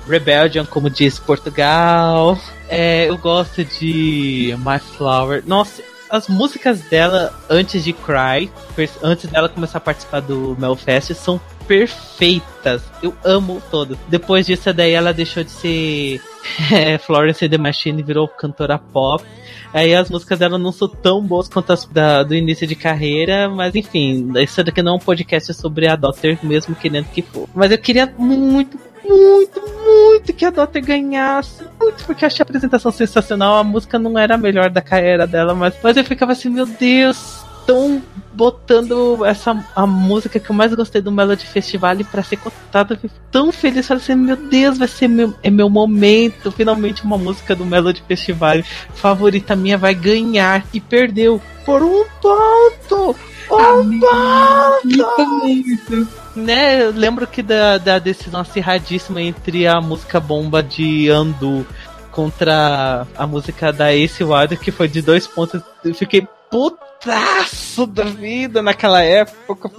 Rebellion, 0.07 0.65
como 0.65 0.89
diz 0.89 1.19
Portugal. 1.19 2.39
É, 2.69 3.09
eu 3.09 3.17
gosto 3.17 3.65
de 3.65 4.55
My 4.59 4.79
Flower. 4.79 5.43
Nossa, 5.45 5.83
as 6.09 6.29
músicas 6.29 6.79
dela 6.81 7.37
antes 7.49 7.83
de 7.83 7.91
Cry, 7.91 8.49
antes 9.03 9.29
dela 9.29 9.49
começar 9.49 9.79
a 9.79 9.81
participar 9.81 10.21
do 10.21 10.55
Melfest, 10.57 11.13
são 11.15 11.39
perfeitas. 11.71 12.83
Eu 13.01 13.15
amo 13.23 13.61
todas. 13.71 13.97
Depois 14.09 14.45
disso, 14.45 14.73
daí 14.73 14.91
ela 14.91 15.13
deixou 15.13 15.41
de 15.41 15.51
ser 15.51 16.21
é, 16.69 16.97
Florence 16.97 17.47
the 17.47 17.57
Machine 17.57 18.03
virou 18.03 18.27
cantora 18.27 18.77
pop. 18.77 19.23
Aí 19.73 19.95
as 19.95 20.09
músicas 20.09 20.37
dela 20.37 20.57
não 20.57 20.73
são 20.73 20.89
tão 20.89 21.21
boas 21.23 21.47
quanto 21.47 21.71
as 21.71 21.85
da, 21.85 22.23
do 22.23 22.35
início 22.35 22.67
de 22.67 22.75
carreira, 22.75 23.47
mas 23.47 23.73
enfim, 23.73 24.33
isso 24.35 24.61
daqui 24.61 24.81
não 24.81 24.93
é 24.93 24.95
um 24.95 24.99
podcast 24.99 25.53
sobre 25.53 25.87
a 25.87 25.95
Daughter, 25.95 26.37
mesmo 26.43 26.75
querendo 26.75 27.05
que 27.05 27.21
for. 27.21 27.47
Mas 27.55 27.71
eu 27.71 27.77
queria 27.77 28.13
muito, 28.17 28.77
muito, 29.07 29.61
muito 29.61 30.33
que 30.33 30.43
a 30.43 30.49
Daughter 30.49 30.83
ganhasse. 30.83 31.63
Muito, 31.79 32.03
porque 32.03 32.25
achei 32.25 32.43
a 32.43 32.43
apresentação 32.43 32.91
sensacional. 32.91 33.55
A 33.55 33.63
música 33.63 33.97
não 33.97 34.19
era 34.19 34.35
a 34.35 34.37
melhor 34.37 34.69
da 34.69 34.81
carreira 34.81 35.25
dela, 35.25 35.55
mas, 35.55 35.73
mas 35.81 35.95
eu 35.95 36.03
ficava 36.03 36.33
assim, 36.33 36.49
meu 36.49 36.65
Deus, 36.65 37.40
estão 37.61 38.01
botando 38.33 39.25
essa 39.25 39.63
a 39.75 39.85
música 39.85 40.39
que 40.39 40.49
eu 40.49 40.55
mais 40.55 40.73
gostei 40.73 41.01
do 41.01 41.11
Melody 41.11 41.45
Festival 41.45 41.95
para 42.11 42.23
ser 42.23 42.37
cotada. 42.37 42.99
Tão 43.31 43.51
feliz, 43.51 43.87
falei 43.87 44.03
assim, 44.03 44.15
meu 44.15 44.35
Deus, 44.35 44.77
vai 44.77 44.87
ser 44.87 45.07
meu, 45.07 45.33
é 45.43 45.49
meu 45.49 45.69
momento. 45.69 46.51
Finalmente 46.51 47.03
uma 47.03 47.17
música 47.17 47.55
do 47.55 47.65
Melody 47.65 48.03
Festival 48.07 48.61
favorita 48.93 49.55
minha 49.55 49.77
vai 49.77 49.93
ganhar 49.93 50.65
e 50.73 50.79
perdeu 50.79 51.41
por 51.65 51.81
um 51.81 52.03
ponto. 52.21 53.15
Um 53.51 53.99
ponto. 53.99 56.07
Né, 56.35 56.83
eu 56.83 56.91
lembro 56.91 57.27
que 57.27 57.43
da, 57.43 57.77
da 57.77 57.99
decisão 57.99 58.39
acirradíssima 58.39 59.21
entre 59.21 59.67
a 59.67 59.81
música 59.81 60.19
bomba 60.19 60.63
de 60.63 61.09
Andu 61.09 61.67
contra 62.11 63.05
a 63.17 63.27
música 63.27 63.73
da 63.73 63.93
Ace 63.93 64.23
Wilder, 64.23 64.59
que 64.59 64.71
foi 64.71 64.87
de 64.87 65.01
dois 65.01 65.27
pontos. 65.27 65.61
Eu 65.83 65.93
fiquei 65.93 66.25
putaço 67.01 67.87
da 67.87 68.03
vida 68.03 68.61
naquela 68.61 69.01
época. 69.01 69.69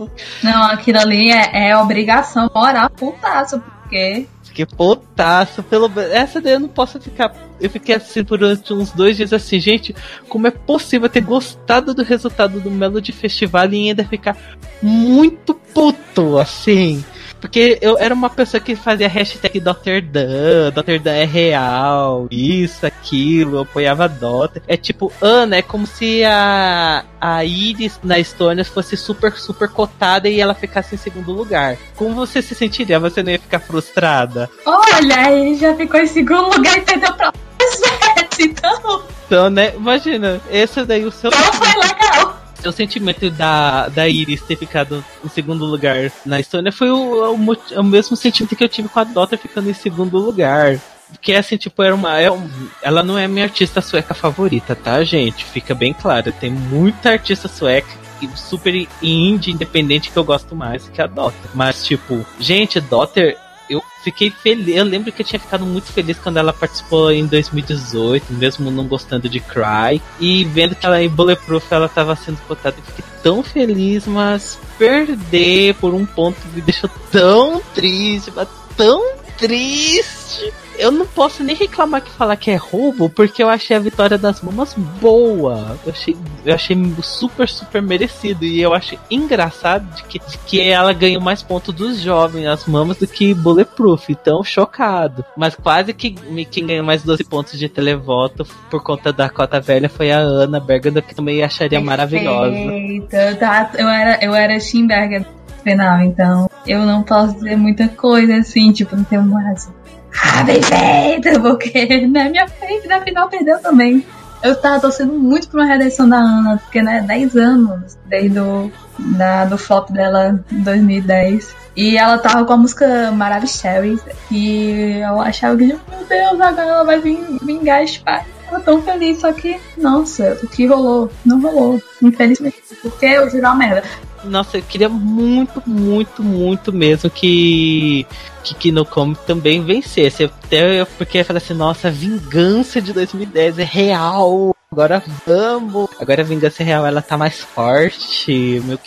Não, 0.42 0.64
aquilo 0.64 0.98
ali 0.98 1.30
é, 1.30 1.70
é 1.70 1.76
obrigação 1.76 2.50
moral 2.54 2.90
putaço, 2.90 3.60
porque. 3.60 4.26
Fiquei 4.42 4.66
putaço. 4.66 5.62
Pelo... 5.62 5.90
Essa 6.12 6.40
daí 6.40 6.54
eu 6.54 6.60
não 6.60 6.68
posso 6.68 7.00
ficar. 7.00 7.32
Eu 7.60 7.70
fiquei 7.70 7.94
assim 7.94 8.24
por 8.24 8.42
uns 8.42 8.90
dois 8.90 9.16
dias 9.16 9.32
assim, 9.32 9.60
gente, 9.60 9.94
como 10.28 10.48
é 10.48 10.50
possível 10.50 11.08
ter 11.08 11.22
gostado 11.22 11.94
do 11.94 12.02
resultado 12.02 12.60
do 12.60 12.70
Melody 12.70 13.12
Festival 13.12 13.72
e 13.72 13.88
ainda 13.88 14.04
ficar 14.04 14.36
muito 14.82 15.54
puto, 15.54 16.38
assim. 16.38 17.04
Porque 17.42 17.76
eu 17.82 17.98
era 17.98 18.14
uma 18.14 18.30
pessoa 18.30 18.60
que 18.60 18.76
fazia 18.76 19.08
hashtag 19.08 19.58
Dr. 19.58 20.00
Dan, 20.00 20.70
Dr. 20.70 21.02
Dan 21.02 21.10
é 21.10 21.24
real, 21.24 22.28
isso, 22.30 22.86
aquilo, 22.86 23.56
eu 23.56 23.62
apoiava 23.62 24.08
Dota. 24.08 24.62
É 24.68 24.76
tipo, 24.76 25.12
Ana, 25.20 25.56
é 25.56 25.62
como 25.62 25.84
se 25.84 26.22
a, 26.22 27.04
a 27.20 27.44
Iris 27.44 27.98
na 28.04 28.16
Estônia 28.20 28.64
fosse 28.64 28.96
super, 28.96 29.36
super 29.36 29.68
cotada 29.68 30.28
e 30.28 30.40
ela 30.40 30.54
ficasse 30.54 30.94
em 30.94 30.98
segundo 30.98 31.32
lugar. 31.32 31.76
Como 31.96 32.14
você 32.14 32.40
se 32.40 32.54
sentiria? 32.54 33.00
Você 33.00 33.24
não 33.24 33.32
ia 33.32 33.40
ficar 33.40 33.58
frustrada? 33.58 34.48
Olha, 34.64 35.32
ele 35.32 35.56
já 35.56 35.74
ficou 35.74 35.98
em 35.98 36.06
segundo 36.06 36.56
lugar 36.56 36.78
e 36.78 36.82
perdeu 36.82 37.12
pra 37.14 37.32
então. 38.38 39.02
Então, 39.26 39.50
né? 39.50 39.74
Imagina, 39.74 40.40
esse 40.48 40.84
daí 40.84 41.04
o 41.04 41.10
seu. 41.10 41.28
Então 41.28 41.52
foi 41.54 41.68
legal 41.68 42.41
o 42.68 42.72
sentimento 42.72 43.30
da, 43.30 43.88
da 43.88 44.08
Iris 44.08 44.42
ter 44.42 44.56
ficado 44.56 45.04
em 45.24 45.28
segundo 45.28 45.64
lugar 45.64 46.10
na 46.24 46.40
Estônia 46.40 46.72
foi 46.72 46.90
o, 46.90 47.34
o, 47.34 47.80
o 47.80 47.84
mesmo 47.84 48.16
sentimento 48.16 48.56
que 48.56 48.64
eu 48.64 48.68
tive 48.68 48.88
com 48.88 49.00
a 49.00 49.04
Dota 49.04 49.36
ficando 49.36 49.70
em 49.70 49.74
segundo 49.74 50.18
lugar. 50.18 50.78
Porque 51.10 51.34
assim, 51.34 51.56
tipo, 51.56 51.82
era 51.82 51.94
uma. 51.94 52.18
É 52.18 52.30
um, 52.30 52.48
ela 52.82 53.02
não 53.02 53.18
é 53.18 53.28
minha 53.28 53.44
artista 53.44 53.80
sueca 53.80 54.14
favorita, 54.14 54.74
tá, 54.74 55.04
gente? 55.04 55.44
Fica 55.44 55.74
bem 55.74 55.92
claro. 55.92 56.32
Tem 56.32 56.50
muita 56.50 57.10
artista 57.10 57.48
sueca 57.48 58.02
super 58.34 58.74
indie 59.02 59.50
independente 59.50 60.10
que 60.10 60.16
eu 60.16 60.24
gosto 60.24 60.54
mais 60.54 60.88
que 60.88 61.02
a 61.02 61.06
Dota. 61.06 61.36
Mas, 61.54 61.84
tipo, 61.84 62.24
gente, 62.38 62.80
Dotter 62.80 63.36
eu 63.72 63.82
fiquei 64.02 64.30
feliz. 64.30 64.76
Eu 64.76 64.84
lembro 64.84 65.12
que 65.12 65.22
eu 65.22 65.26
tinha 65.26 65.40
ficado 65.40 65.64
muito 65.64 65.92
feliz 65.92 66.18
quando 66.18 66.36
ela 66.36 66.52
participou 66.52 67.10
em 67.10 67.26
2018, 67.26 68.32
mesmo 68.32 68.70
não 68.70 68.86
gostando 68.86 69.28
de 69.28 69.40
Cry. 69.40 70.00
E 70.20 70.44
vendo 70.44 70.74
que 70.74 70.84
ela 70.86 71.02
em 71.02 71.08
Bulletproof 71.08 71.66
ela 71.70 71.86
estava 71.86 72.14
sendo 72.16 72.38
cotada, 72.46 72.76
eu 72.78 72.84
fiquei 72.84 73.04
tão 73.22 73.42
feliz, 73.42 74.06
mas 74.06 74.58
perder 74.78 75.74
por 75.74 75.94
um 75.94 76.04
ponto 76.04 76.38
me 76.54 76.60
deixou 76.60 76.90
tão 77.10 77.60
triste, 77.74 78.32
mas 78.34 78.48
tão 78.76 79.16
triste 79.38 80.52
eu 80.78 80.90
não 80.90 81.06
posso 81.06 81.42
nem 81.42 81.54
reclamar 81.54 82.02
que 82.02 82.10
falar 82.10 82.36
que 82.36 82.50
é 82.50 82.56
roubo, 82.56 83.08
porque 83.08 83.42
eu 83.42 83.48
achei 83.48 83.76
a 83.76 83.80
vitória 83.80 84.18
das 84.18 84.40
mamas 84.40 84.74
boa. 85.00 85.78
Eu 85.84 85.92
achei, 85.92 86.16
eu 86.44 86.54
achei 86.54 86.76
super, 87.02 87.48
super 87.48 87.82
merecido. 87.82 88.44
E 88.44 88.60
eu 88.60 88.74
acho 88.74 88.98
engraçado 89.10 89.84
de 89.94 90.04
que, 90.04 90.18
de 90.18 90.38
que 90.38 90.60
ela 90.60 90.92
ganhou 90.92 91.20
mais 91.20 91.42
pontos 91.42 91.74
dos 91.74 92.00
jovens, 92.00 92.46
as 92.46 92.66
mamas, 92.66 92.96
do 92.96 93.06
que 93.06 93.34
Bulletproof. 93.34 94.10
Então, 94.10 94.42
chocado. 94.42 95.24
Mas 95.36 95.54
quase 95.54 95.92
que 95.92 96.12
quem 96.46 96.66
ganhou 96.66 96.84
mais 96.84 97.02
12 97.02 97.24
pontos 97.24 97.58
de 97.58 97.68
televoto 97.68 98.46
por 98.70 98.82
conta 98.82 99.12
da 99.12 99.28
cota 99.28 99.60
velha 99.60 99.88
foi 99.88 100.10
a 100.10 100.18
Ana 100.18 100.60
Berganda, 100.60 101.02
que 101.02 101.14
também 101.14 101.42
acharia 101.42 101.80
Perfeito. 101.80 101.86
maravilhosa. 101.86 103.36
Tá, 103.38 103.70
eu 103.78 103.88
era, 103.88 104.24
eu 104.24 104.34
era 104.34 104.58
Schimberger 104.58 105.26
final, 105.62 106.00
então 106.00 106.50
eu 106.66 106.84
não 106.84 107.02
posso 107.02 107.34
dizer 107.34 107.56
muita 107.56 107.88
coisa 107.88 108.36
assim, 108.36 108.72
tipo, 108.72 108.96
não 108.96 109.04
tenho 109.04 109.22
mais 109.22 109.70
ah, 110.20 110.42
bem 110.42 110.60
feito, 110.62 111.40
porque 111.40 112.06
né, 112.06 112.28
minha 112.28 112.48
frente 112.48 112.86
na 112.86 113.00
final 113.00 113.28
perdeu 113.28 113.60
também. 113.60 114.04
Eu 114.42 114.56
tava 114.56 114.80
torcendo 114.80 115.12
muito 115.12 115.48
pra 115.48 115.60
uma 115.60 115.72
redenção 115.72 116.08
da 116.08 116.16
Ana, 116.16 116.58
porque 116.58 116.82
né, 116.82 117.04
10 117.06 117.36
anos 117.36 117.96
desde 118.06 118.40
o 118.40 118.70
da, 118.98 119.44
do 119.44 119.56
flop 119.56 119.90
dela 119.90 120.40
em 120.50 120.62
2010. 120.62 121.54
E 121.76 121.96
ela 121.96 122.18
tava 122.18 122.44
com 122.44 122.52
a 122.52 122.56
música 122.56 123.10
Maravilhosa 123.12 124.02
e 124.30 124.98
eu 124.98 125.20
achava 125.20 125.56
que, 125.56 125.66
meu 125.66 125.78
Deus, 126.08 126.40
agora 126.40 126.68
ela 126.68 126.84
vai 126.84 127.00
vir, 127.00 127.18
vingar 127.42 127.82
esse 127.82 128.00
pai. 128.00 128.24
Tava 128.44 128.60
tão 128.60 128.82
feliz, 128.82 129.20
só 129.20 129.32
que, 129.32 129.58
nossa, 129.78 130.38
o 130.42 130.48
que 130.48 130.66
rolou? 130.66 131.10
Não 131.24 131.40
rolou, 131.40 131.80
infelizmente. 132.02 132.62
Porque 132.82 133.06
eu 133.06 133.30
juro 133.30 133.44
uma 133.44 133.54
merda. 133.54 133.82
Nossa, 134.24 134.58
eu 134.58 134.62
queria 134.62 134.88
muito, 134.88 135.62
muito, 135.66 136.22
muito 136.22 136.72
mesmo 136.72 137.08
que 137.08 138.06
que 138.42 138.54
Kinocom 138.54 139.14
também 139.14 139.62
vencesse. 139.62 140.24
Até 140.24 140.84
porque 140.84 141.18
eu 141.18 141.24
falei 141.24 141.42
assim, 141.42 141.54
nossa, 141.54 141.88
a 141.88 141.90
vingança 141.90 142.80
de 142.80 142.92
2010 142.92 143.58
é 143.58 143.64
real. 143.64 144.54
Agora 144.72 145.02
vamos. 145.26 145.90
Agora 146.00 146.22
a 146.22 146.24
vingança 146.24 146.62
é 146.62 146.66
real, 146.66 146.86
ela 146.86 147.02
tá 147.02 147.18
mais 147.18 147.40
forte. 147.40 148.62
Meu, 148.64 148.78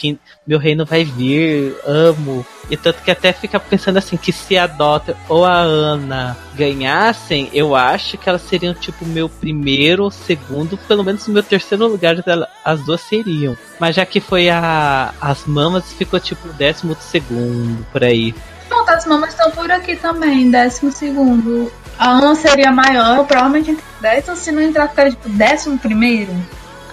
meu 0.48 0.58
reino 0.58 0.84
vai 0.84 1.04
vir, 1.04 1.76
amo. 1.86 2.44
E 2.72 2.76
tanto 2.76 3.04
que 3.04 3.12
até 3.12 3.32
fica 3.32 3.60
pensando 3.60 3.98
assim, 3.98 4.18
que 4.18 4.32
se 4.32 4.58
a 4.58 4.66
Dota 4.66 5.16
ou 5.30 5.46
a 5.46 5.58
Ana 5.60 6.36
ganhassem, 6.56 7.52
eu 7.54 7.76
acho 7.76 8.18
que 8.18 8.28
elas 8.28 8.42
seriam 8.42 8.74
tipo 8.74 9.06
meu 9.06 9.30
primeiro, 9.30 10.10
segundo, 10.10 10.76
pelo 10.76 11.04
menos 11.04 11.28
meu 11.28 11.44
terceiro 11.44 11.88
lugar 11.88 12.16
as 12.64 12.84
duas 12.84 13.02
seriam. 13.02 13.56
Mas 13.80 13.96
já 13.96 14.08
que 14.08 14.20
foi 14.20 14.50
a 14.50 15.14
as 15.22 15.46
mamas, 15.46 15.94
ficou 15.94 16.20
tipo 16.20 16.48
décimo 16.54 16.98
segundo, 17.00 17.86
por 17.92 18.04
aí. 18.04 18.34
Não, 18.70 18.88
as 18.88 19.06
mamas 19.06 19.30
estão 19.30 19.52
por 19.52 19.72
aqui 19.72 19.96
também, 19.96 20.50
décimo 20.50 20.92
segundo. 20.92 21.72
A 21.98 22.10
Ana 22.10 22.36
seria 22.36 22.72
maior, 22.72 23.26
provavelmente 23.26 23.72
entre 23.72 23.84
10 24.02 24.30
ou 24.30 24.36
se 24.36 24.52
não 24.52 24.62
entrar, 24.62 24.90
ficaria 24.90 25.12
tipo 25.12 25.30
décimo 25.30 25.78
primeiro. 25.78 26.34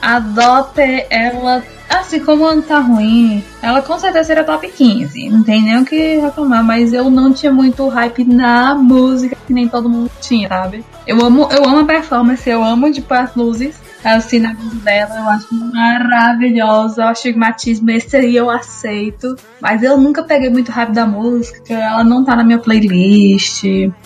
A 0.00 0.18
Dote, 0.18 1.06
ela 1.10 1.62
Assim, 1.92 2.20
como 2.20 2.44
o 2.44 2.46
ano 2.46 2.62
tá 2.62 2.78
ruim, 2.78 3.44
ela 3.60 3.82
com 3.82 3.98
certeza 3.98 4.24
seria 4.24 4.44
top 4.44 4.66
15. 4.66 5.28
Não 5.28 5.42
tem 5.42 5.62
nem 5.62 5.78
o 5.78 5.84
que 5.84 6.16
reclamar, 6.16 6.64
mas 6.64 6.94
eu 6.94 7.10
não 7.10 7.34
tinha 7.34 7.52
muito 7.52 7.86
hype 7.86 8.24
na 8.24 8.74
música, 8.74 9.36
que 9.46 9.52
nem 9.52 9.68
todo 9.68 9.90
mundo 9.90 10.10
tinha, 10.18 10.48
sabe? 10.48 10.82
Eu 11.06 11.22
amo, 11.22 11.48
eu 11.50 11.64
amo 11.64 11.80
a 11.80 11.84
performance, 11.84 12.48
eu 12.48 12.64
amo 12.64 12.90
de 12.90 13.02
Path 13.02 13.36
Luzes. 13.36 13.76
Assim, 14.04 14.40
na 14.40 14.52
voz 14.54 14.74
dela, 14.82 15.16
eu 15.16 15.28
acho 15.28 15.54
maravilhosa. 15.54 17.02
Eu 17.02 17.06
acho 17.08 17.20
estigmatismo, 17.20 17.90
esse 17.90 18.16
aí 18.16 18.36
eu 18.36 18.50
aceito. 18.50 19.36
Mas 19.60 19.82
eu 19.82 19.96
nunca 19.96 20.22
peguei 20.24 20.50
muito 20.50 20.72
hype 20.72 20.92
da 20.92 21.06
música, 21.06 21.74
ela 21.74 22.02
não 22.02 22.24
tá 22.24 22.34
na 22.34 22.44
minha 22.44 22.58
playlist. 22.58 23.64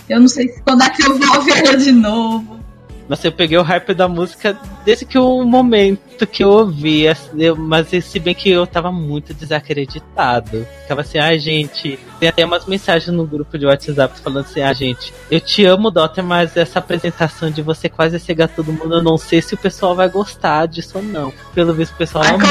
Eu 0.09 0.21
não 0.21 0.29
sei 0.29 0.49
quando 0.65 0.83
é 0.83 0.91
que 0.91 1.03
eu 1.03 1.19
vou 1.19 1.37
ouvir 1.37 1.53
ela 1.53 1.77
de 1.77 1.93
novo. 1.93 2.66
Mas 3.09 3.25
eu 3.25 3.33
peguei 3.33 3.57
o 3.57 3.63
hype 3.63 3.95
da 3.95 4.09
música 4.09 4.59
desde 4.85 5.05
que 5.05 5.19
o 5.19 5.45
momento 5.45 6.27
que 6.27 6.43
eu 6.43 6.51
ouvi. 6.51 7.05
Mas 7.57 7.89
se 8.05 8.19
bem 8.19 8.35
que 8.35 8.51
eu 8.51 8.67
tava 8.67 8.91
muito 8.91 9.33
desacreditado. 9.33 10.67
Ficava 10.83 11.01
assim, 11.03 11.19
ah, 11.19 11.37
gente. 11.37 11.99
Tem 12.19 12.29
até 12.29 12.45
umas 12.45 12.67
mensagens 12.67 13.15
no 13.15 13.27
grupo 13.27 13.59
de 13.59 13.67
WhatsApp 13.67 14.19
falando 14.21 14.45
assim, 14.47 14.63
ah, 14.63 14.73
gente, 14.73 15.13
eu 15.31 15.41
te 15.41 15.65
amo, 15.65 15.91
Dota, 15.91 16.23
mas 16.23 16.57
essa 16.57 16.79
apresentação 16.79 17.51
de 17.51 17.61
você 17.61 17.89
quase 17.89 18.19
cegar 18.19 18.49
todo 18.49 18.73
mundo, 18.73 18.95
eu 18.95 19.03
não 19.03 19.19
sei 19.19 19.43
se 19.43 19.55
o 19.55 19.59
pessoal 19.59 19.95
vai 19.95 20.09
gostar 20.09 20.67
disso 20.67 20.99
ou 20.99 21.05
não. 21.05 21.33
Pelo 21.55 21.75
visto, 21.75 21.93
o 21.93 21.97
pessoal 21.97 22.25
Ai, 22.25 22.35
amou. 22.35 22.49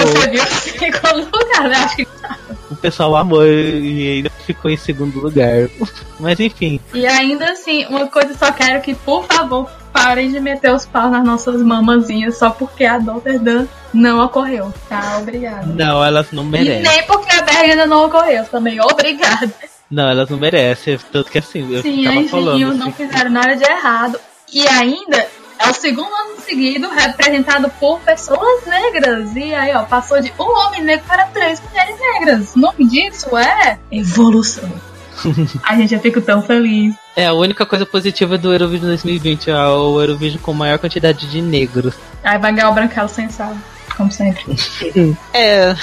Lugar, 1.15 1.69
né? 1.69 1.75
Acho 1.77 1.95
que 1.95 2.05
tá. 2.05 2.37
O 2.69 2.75
pessoal 2.75 3.15
amou 3.15 3.45
e 3.45 4.17
ainda 4.17 4.29
ficou 4.45 4.71
em 4.71 4.77
segundo 4.77 5.19
lugar. 5.19 5.69
Mas 6.19 6.39
enfim. 6.39 6.79
E 6.93 7.05
ainda 7.05 7.51
assim, 7.51 7.85
uma 7.85 8.07
coisa 8.07 8.35
só 8.37 8.51
quero 8.51 8.81
que, 8.81 8.95
por 8.95 9.25
favor, 9.25 9.69
parem 9.93 10.31
de 10.31 10.39
meter 10.39 10.71
os 10.73 10.85
paus 10.85 11.11
nas 11.11 11.23
nossas 11.23 11.61
mamazinhas 11.61 12.37
só 12.37 12.49
porque 12.49 12.83
a 12.85 12.97
Rotterdam 12.97 13.67
não 13.93 14.23
ocorreu. 14.23 14.73
Tá, 14.89 15.17
obrigada. 15.21 15.65
Não, 15.67 16.03
elas 16.03 16.31
não 16.31 16.43
E 16.43 16.47
merecem. 16.47 16.81
nem 16.81 17.03
porque 17.03 17.33
a 17.35 17.41
Berg 17.41 17.71
ainda 17.71 17.85
não 17.85 18.05
ocorreu 18.05 18.43
também. 18.45 18.79
Obrigada. 18.81 19.51
Não, 19.89 20.09
elas 20.09 20.29
não 20.29 20.37
merecem. 20.37 20.97
Tanto 21.11 21.29
que 21.31 21.37
assim, 21.37 21.71
eu 21.73 21.81
Sim, 21.81 21.97
ficava 21.97 22.19
a 22.19 22.23
falando. 22.29 22.55
Engenho 22.55 22.73
não 22.73 22.87
assim, 22.87 23.07
fizeram 23.07 23.29
nada 23.29 23.55
de 23.55 23.63
errado. 23.63 24.19
E 24.51 24.67
ainda 24.67 25.27
é 25.59 25.69
o 25.69 25.73
segundo 25.73 26.13
ano 26.13 26.39
seguido 26.41 26.89
representado 26.89 27.69
por 27.79 27.99
pessoas 28.01 28.65
negras. 28.65 29.35
E 29.35 29.53
aí, 29.53 29.73
ó, 29.75 29.83
passou 29.83 30.21
de 30.21 30.33
um 30.39 30.43
homem 30.43 30.83
negro 30.83 31.05
para 31.07 31.25
três 31.27 31.61
mulheres 31.61 31.95
negras. 31.99 32.55
O 32.55 32.59
nome 32.59 32.87
disso 32.87 33.37
é 33.37 33.79
evolução. 33.91 34.69
a 35.63 35.75
gente 35.75 35.91
já 35.91 35.99
fica 35.99 36.21
tão 36.21 36.41
feliz. 36.41 36.95
É, 37.15 37.27
a 37.27 37.33
única 37.33 37.65
coisa 37.65 37.85
positiva 37.85 38.37
do 38.37 38.51
Eurovision 38.51 38.87
2020 38.87 39.49
é 39.49 39.55
o 39.55 40.01
Eurovision 40.01 40.41
com 40.41 40.53
maior 40.53 40.77
quantidade 40.77 41.27
de 41.27 41.41
negros. 41.41 41.95
Aí 42.23 42.37
vai 42.37 42.53
ganhar 42.53 42.69
o 42.69 42.73
branquelo 42.73 43.07
sem 43.07 43.29
sal, 43.29 43.55
como 43.95 44.11
sempre. 44.11 44.43
É, 45.33 45.75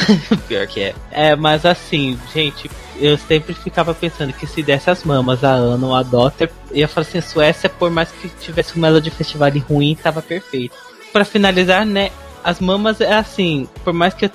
pior 0.48 0.66
que 0.66 0.80
é. 0.80 0.94
É, 1.10 1.36
mas 1.36 1.66
assim, 1.66 2.18
gente, 2.32 2.70
eu 2.98 3.18
sempre 3.18 3.54
ficava 3.54 3.94
pensando 3.94 4.32
que 4.32 4.46
se 4.46 4.62
desse 4.62 4.90
as 4.90 5.04
mamas 5.04 5.44
a 5.44 5.50
Ana 5.50 5.86
ou 5.86 5.94
a 5.94 6.02
Dotter, 6.02 6.50
ia 6.72 6.88
falar 6.88 7.06
assim, 7.06 7.20
Suécia, 7.20 7.68
por 7.68 7.90
mais 7.90 8.10
que 8.10 8.28
tivesse 8.40 8.78
um 8.78 8.80
Melody 8.80 9.10
Festival 9.10 9.50
ruim, 9.68 9.96
tava 10.00 10.22
perfeito. 10.22 10.74
Pra 11.12 11.24
finalizar, 11.24 11.84
né, 11.84 12.10
as 12.42 12.60
mamas 12.60 13.00
é 13.00 13.14
assim, 13.14 13.68
por 13.84 13.92
mais 13.92 14.14
que 14.14 14.26
eu 14.26 14.30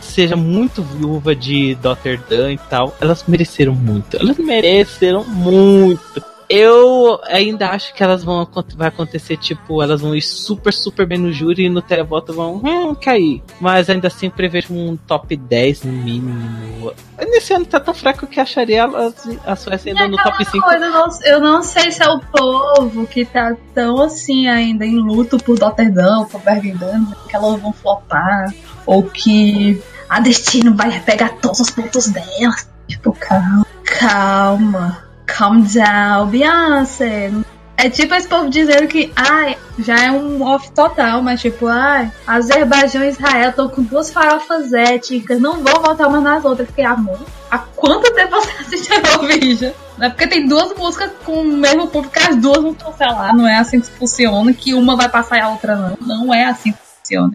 seja 0.00 0.36
muito 0.36 0.82
viúva 0.82 1.34
de 1.34 1.76
Rotterdam 1.82 2.52
e 2.52 2.58
tal, 2.58 2.96
elas 3.00 3.24
mereceram 3.26 3.74
muito. 3.74 4.16
Elas 4.16 4.38
mereceram 4.38 5.24
muito. 5.24 6.22
Eu 6.48 7.20
ainda 7.24 7.68
acho 7.70 7.92
que 7.92 8.02
elas 8.02 8.24
vão 8.24 8.48
vai 8.74 8.88
acontecer, 8.88 9.36
tipo, 9.36 9.82
elas 9.82 10.00
vão 10.00 10.14
ir 10.14 10.22
super, 10.22 10.72
super 10.72 11.06
bem 11.06 11.18
no 11.18 11.30
júri 11.30 11.64
e 11.64 11.68
no 11.68 11.82
televoto 11.82 12.32
vão 12.32 12.56
hum, 12.64 12.94
cair. 12.94 13.42
Mas 13.60 13.90
ainda 13.90 14.08
assim 14.08 14.30
prevejo 14.30 14.72
um 14.72 14.96
top 14.96 15.36
10 15.36 15.84
no 15.84 15.92
mínimo. 15.92 16.92
Nesse 17.18 17.52
ano 17.52 17.66
tá 17.66 17.78
tão 17.78 17.92
fraco 17.92 18.26
que 18.26 18.40
acharia 18.40 18.80
elas, 18.80 19.14
a 19.44 19.56
Suécia 19.56 19.92
ainda 19.92 20.06
E 20.06 20.08
no 20.08 20.16
top 20.16 20.44
5. 20.44 20.64
coisa, 20.64 20.84
eu 20.84 20.90
não, 20.90 21.08
eu 21.24 21.40
não 21.40 21.62
sei 21.62 21.92
se 21.92 22.02
é 22.02 22.08
o 22.08 22.18
povo 22.20 23.06
que 23.06 23.26
tá 23.26 23.54
tão 23.74 24.02
assim 24.02 24.48
ainda 24.48 24.86
em 24.86 24.96
luto 24.96 25.36
por 25.36 25.58
Rotterdam, 25.58 26.26
por 26.26 26.40
Bergendam, 26.40 27.06
que 27.28 27.36
elas 27.36 27.60
vão 27.60 27.72
flopar, 27.72 28.54
ou 28.86 29.02
que 29.02 29.82
a 30.08 30.20
Destino 30.20 30.74
vai 30.74 30.98
pegar 31.00 31.34
todos 31.42 31.60
os 31.60 31.70
pontos 31.70 32.08
delas. 32.08 32.68
Tipo, 32.86 33.12
calma, 33.12 33.66
calma, 33.84 35.07
calm 35.28 35.62
down, 35.62 36.26
Beyoncé. 36.26 37.30
É 37.76 37.88
tipo 37.88 38.12
esse 38.12 38.26
povo 38.26 38.50
dizendo 38.50 38.88
que, 38.88 39.12
ai, 39.14 39.56
já 39.78 40.06
é 40.06 40.10
um 40.10 40.42
off 40.42 40.72
total, 40.72 41.22
mas 41.22 41.40
tipo, 41.40 41.68
ai, 41.68 42.10
Azerbaijão 42.26 43.04
e 43.04 43.10
Israel 43.10 43.50
estão 43.50 43.68
com 43.68 43.82
duas 43.82 44.10
farofas 44.10 44.72
étnicas, 44.72 45.40
não 45.40 45.62
vão 45.62 45.80
voltar 45.80 46.08
uma 46.08 46.20
nas 46.20 46.44
outras. 46.44 46.66
Fiquei, 46.66 46.84
amor, 46.84 47.20
há 47.48 47.58
quanto 47.58 48.12
tempo 48.12 48.32
você 48.32 48.50
assiste 48.50 48.90
Eurovision? 48.92 49.72
Não 49.96 50.06
é 50.06 50.10
porque 50.10 50.26
tem 50.26 50.48
duas 50.48 50.76
músicas 50.76 51.12
com 51.24 51.42
o 51.42 51.44
mesmo 51.44 51.86
público 51.86 52.18
que 52.18 52.28
as 52.28 52.34
duas 52.34 52.60
vão 52.60 52.74
cancelar, 52.74 53.36
não 53.36 53.46
é 53.46 53.58
assim 53.58 53.80
que 53.80 53.90
funciona, 53.90 54.52
que 54.52 54.74
uma 54.74 54.96
vai 54.96 55.08
passar 55.08 55.38
e 55.38 55.40
a 55.40 55.48
outra 55.48 55.76
não. 55.76 55.98
Não 56.00 56.34
é 56.34 56.46
assim 56.46 56.72
que 56.72 56.78
funciona. 56.98 57.34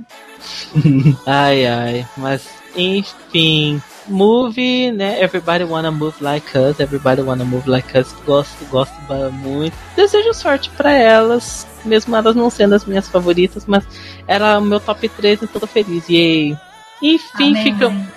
Ai, 1.25 1.65
ai, 1.65 2.08
mas 2.17 2.49
enfim. 2.75 3.82
Movie, 4.07 4.91
né? 4.91 5.21
Everybody 5.21 5.63
Wanna 5.63 5.91
Move 5.91 6.15
Like 6.21 6.57
Us, 6.57 6.79
Everybody 6.79 7.21
Wanna 7.21 7.45
Move 7.45 7.69
Like 7.69 7.97
Us. 7.97 8.13
Gosto, 8.25 8.65
gosto 8.69 8.93
muito. 9.31 9.73
Desejo 9.95 10.33
sorte 10.33 10.69
pra 10.71 10.91
elas, 10.91 11.67
mesmo 11.85 12.15
elas 12.15 12.35
não 12.35 12.49
sendo 12.49 12.75
as 12.75 12.85
minhas 12.85 13.07
favoritas, 13.07 13.63
mas 13.65 13.83
era 14.27 14.59
o 14.59 14.61
meu 14.61 14.79
top 14.79 15.07
3 15.09 15.41
e 15.41 15.47
tô 15.47 15.65
feliz. 15.67 16.07
Yay! 16.09 16.57
Enfim, 17.01 17.51
Amém. 17.51 17.63
ficam. 17.63 18.07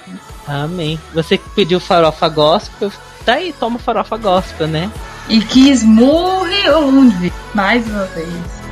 Amém. 0.46 1.00
Você 1.12 1.36
que 1.38 1.48
pediu 1.50 1.80
farofa 1.80 2.28
gospel, 2.28 2.92
tá 3.24 3.34
aí, 3.34 3.52
toma 3.52 3.78
farofa 3.78 4.16
gospel, 4.16 4.68
né? 4.68 4.90
E 5.28 5.40
que 5.40 5.70
esmurre 5.70 6.68
o 6.70 6.90
Lundvik, 6.90 7.34
mais 7.52 7.84
uma 7.88 8.04
vez. 8.06 8.65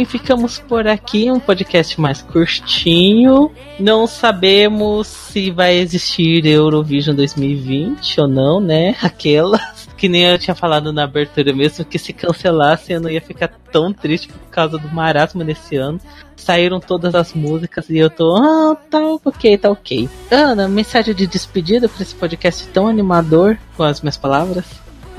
Enfim, 0.00 0.04
ficamos 0.04 0.58
por 0.58 0.86
aqui. 0.86 1.30
Um 1.30 1.38
podcast 1.38 2.00
mais 2.00 2.22
curtinho. 2.22 3.50
Não 3.78 4.06
sabemos 4.06 5.06
se 5.06 5.50
vai 5.50 5.76
existir 5.76 6.46
Eurovision 6.46 7.14
2020 7.14 8.20
ou 8.22 8.28
não, 8.28 8.60
né? 8.60 8.96
Aquelas. 9.02 9.60
Que 10.00 10.08
nem 10.08 10.22
eu 10.22 10.38
tinha 10.38 10.54
falado 10.54 10.94
na 10.94 11.04
abertura 11.04 11.52
mesmo, 11.52 11.84
que 11.84 11.98
se 11.98 12.14
cancelasse 12.14 12.90
eu 12.90 13.02
não 13.02 13.10
ia 13.10 13.20
ficar 13.20 13.48
tão 13.70 13.92
triste 13.92 14.28
por 14.28 14.48
causa 14.48 14.78
do 14.78 14.88
marasmo 14.88 15.44
nesse 15.44 15.76
ano. 15.76 16.00
Saíram 16.34 16.80
todas 16.80 17.14
as 17.14 17.34
músicas 17.34 17.90
e 17.90 17.98
eu 17.98 18.08
tô, 18.08 18.34
ah, 18.34 18.74
tá 18.88 18.98
ok, 19.22 19.58
tá 19.58 19.70
ok. 19.70 20.08
Ana, 20.30 20.66
mensagem 20.68 21.14
de 21.14 21.26
despedida 21.26 21.86
para 21.86 22.02
esse 22.02 22.14
podcast 22.14 22.66
tão 22.68 22.88
animador 22.88 23.58
com 23.76 23.82
as 23.82 24.00
minhas 24.00 24.16
palavras. 24.16 24.64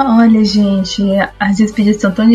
Olha, 0.03 0.43
gente, 0.43 1.03
as 1.39 1.57
despedidas 1.57 2.01
são 2.01 2.11
tão, 2.11 2.27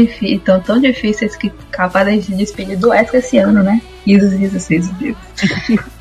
tão, 0.44 0.60
tão 0.60 0.80
difíceis 0.80 1.36
que 1.36 1.50
capaz 1.70 2.24
de 2.24 2.34
despedir 2.34 2.78
do 2.78 2.92
ESC 2.92 3.16
esse 3.16 3.38
ano, 3.38 3.62
né? 3.62 3.80
Isso, 4.06 4.26
isso, 4.26 4.72
isso, 4.72 4.94
isso. 5.00 5.18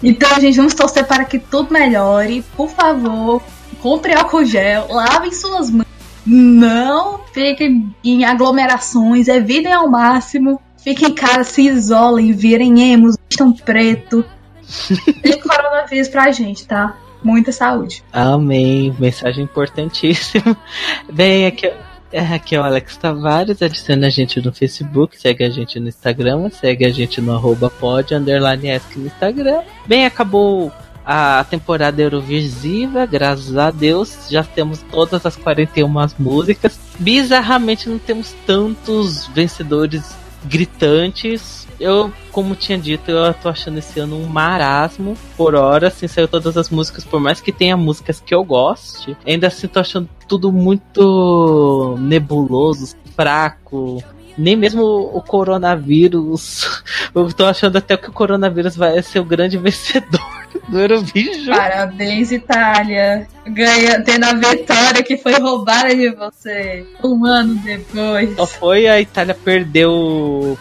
Então, 0.03 0.39
gente, 0.39 0.57
vamos 0.57 0.74
torcer 0.74 1.05
para 1.05 1.26
que 1.26 1.39
tudo 1.39 1.74
melhore. 1.74 2.43
Por 2.55 2.70
favor, 2.70 3.41
compre 3.82 4.13
álcool 4.13 4.45
gel, 4.45 4.88
lavem 4.89 5.32
suas 5.32 5.70
mãos. 5.72 5.88
Não 6.26 7.20
fiquem 7.34 7.93
em 8.03 8.26
aglomerações, 8.26 9.28
evitem 9.28 9.74
ao 9.74 9.89
máximo. 9.89 10.61
Fiquem 10.78 11.09
em 11.09 11.13
casa, 11.13 11.43
se 11.43 11.63
isolem, 11.63 12.32
virem 12.32 12.91
emos, 12.93 13.16
estão 13.30 13.51
preto. 13.51 14.24
Tem 15.22 15.39
coronavírus 15.39 16.07
pra 16.07 16.32
gente, 16.32 16.68
tá? 16.68 16.95
Muita 17.26 17.51
saúde. 17.51 18.03
Amém, 18.13 18.95
mensagem 18.99 19.43
importantíssima. 19.43 20.55
Bem, 21.11 21.47
aqui, 21.47 21.71
É, 22.11 22.19
aqui 22.19 22.55
é 22.55 22.61
o 22.61 22.63
Alex 22.63 22.95
Tavares, 22.97 23.61
adicione 23.63 24.05
a 24.05 24.09
gente 24.09 24.39
no 24.39 24.53
Facebook, 24.53 25.19
segue 25.19 25.43
a 25.43 25.49
gente 25.49 25.80
no 25.80 25.89
Instagram, 25.89 26.51
segue 26.51 26.86
a 26.86 26.91
gente 26.91 27.19
no 27.19 27.34
arroba 27.34 27.69
pod, 27.69 28.13
underline 28.13 28.80
no 28.95 29.07
Instagram. 29.07 29.63
Bem, 29.88 30.05
acabou 30.05 30.71
a 31.03 31.43
temporada 31.49 31.99
Eurovisiva, 31.99 33.07
graças 33.07 33.57
a 33.57 33.71
Deus, 33.71 34.28
já 34.30 34.43
temos 34.43 34.84
todas 34.91 35.26
as 35.26 35.36
41 35.36 35.89
músicas. 36.19 36.80
Bizarramente 36.99 37.89
não 37.89 37.97
temos 37.97 38.36
tantos 38.45 39.28
vencedores 39.28 40.15
gritantes. 40.45 41.64
Eu, 41.80 42.11
como 42.32 42.55
tinha 42.55 42.78
dito, 42.78 43.11
eu 43.11 43.34
tô 43.34 43.49
achando 43.49 43.78
esse 43.78 43.99
ano 43.99 44.17
um 44.17 44.28
marasmo. 44.28 45.15
Por 45.36 45.55
hora, 45.55 45.88
assim, 45.88 46.07
saiu 46.07 46.28
todas 46.28 46.57
as 46.57 46.69
músicas, 46.69 47.03
por 47.03 47.19
mais 47.19 47.41
que 47.41 47.51
tenha 47.51 47.76
músicas 47.76 48.21
que 48.21 48.34
eu 48.34 48.43
goste, 48.43 49.15
ainda 49.26 49.47
assim 49.47 49.67
tô 49.67 49.80
achando 49.80 50.09
tudo 50.28 50.51
muito 50.51 51.95
nebuloso, 51.99 52.95
fraco. 53.15 54.03
Nem 54.38 54.55
mesmo 54.55 54.84
o 54.84 55.21
coronavírus. 55.21 56.84
Eu 57.15 57.32
tô 57.32 57.45
achando 57.45 57.78
até 57.78 57.95
que 57.95 58.09
o 58.09 58.13
coronavírus 58.13 58.76
vai 58.76 59.01
ser 59.01 59.19
o 59.19 59.26
grande 59.26 59.55
vencedor 59.57 60.34
do 60.68 60.80
Eurovision. 60.80 61.55
Parabéns, 61.55 62.32
Itália. 62.32 63.28
Ganha, 63.47 64.01
tendo 64.01 64.26
a 64.26 64.34
vitória 64.34 65.03
que 65.03 65.18
foi 65.18 65.34
roubada 65.34 65.95
de 65.95 66.09
você 66.11 66.86
um 67.03 67.26
ano 67.26 67.55
depois. 67.55 68.36
Só 68.36 68.47
foi 68.47 68.88
a 68.88 68.99
Itália 68.99 69.36
perdeu. 69.36 70.57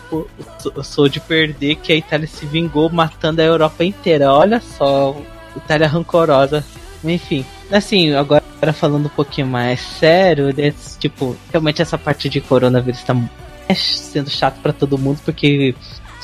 Sou 0.83 1.09
de 1.09 1.21
perder 1.21 1.77
que 1.77 1.93
a 1.93 1.97
Itália 1.97 2.27
se 2.27 2.45
vingou 2.47 2.91
matando 2.91 3.41
a 3.41 3.45
Europa 3.45 3.85
inteira. 3.85 4.33
Olha 4.33 4.61
só, 4.61 5.17
Itália 5.57 5.89
rancorosa. 5.89 6.65
Enfim, 7.03 7.45
assim, 7.71 8.15
agora 8.15 8.43
falando 8.73 9.07
um 9.07 9.11
pouquinho 9.11 9.47
mais 9.47 9.81
sério, 9.81 10.53
desse, 10.53 10.99
tipo, 10.99 11.37
realmente 11.51 11.83
essa 11.83 11.99
parte 11.99 12.29
de 12.29 12.41
coronavírus 12.41 13.03
tá 13.03 13.15
sendo 13.75 14.31
chato 14.31 14.61
para 14.61 14.73
todo 14.73 14.99
mundo, 14.99 15.21
porque 15.25 15.75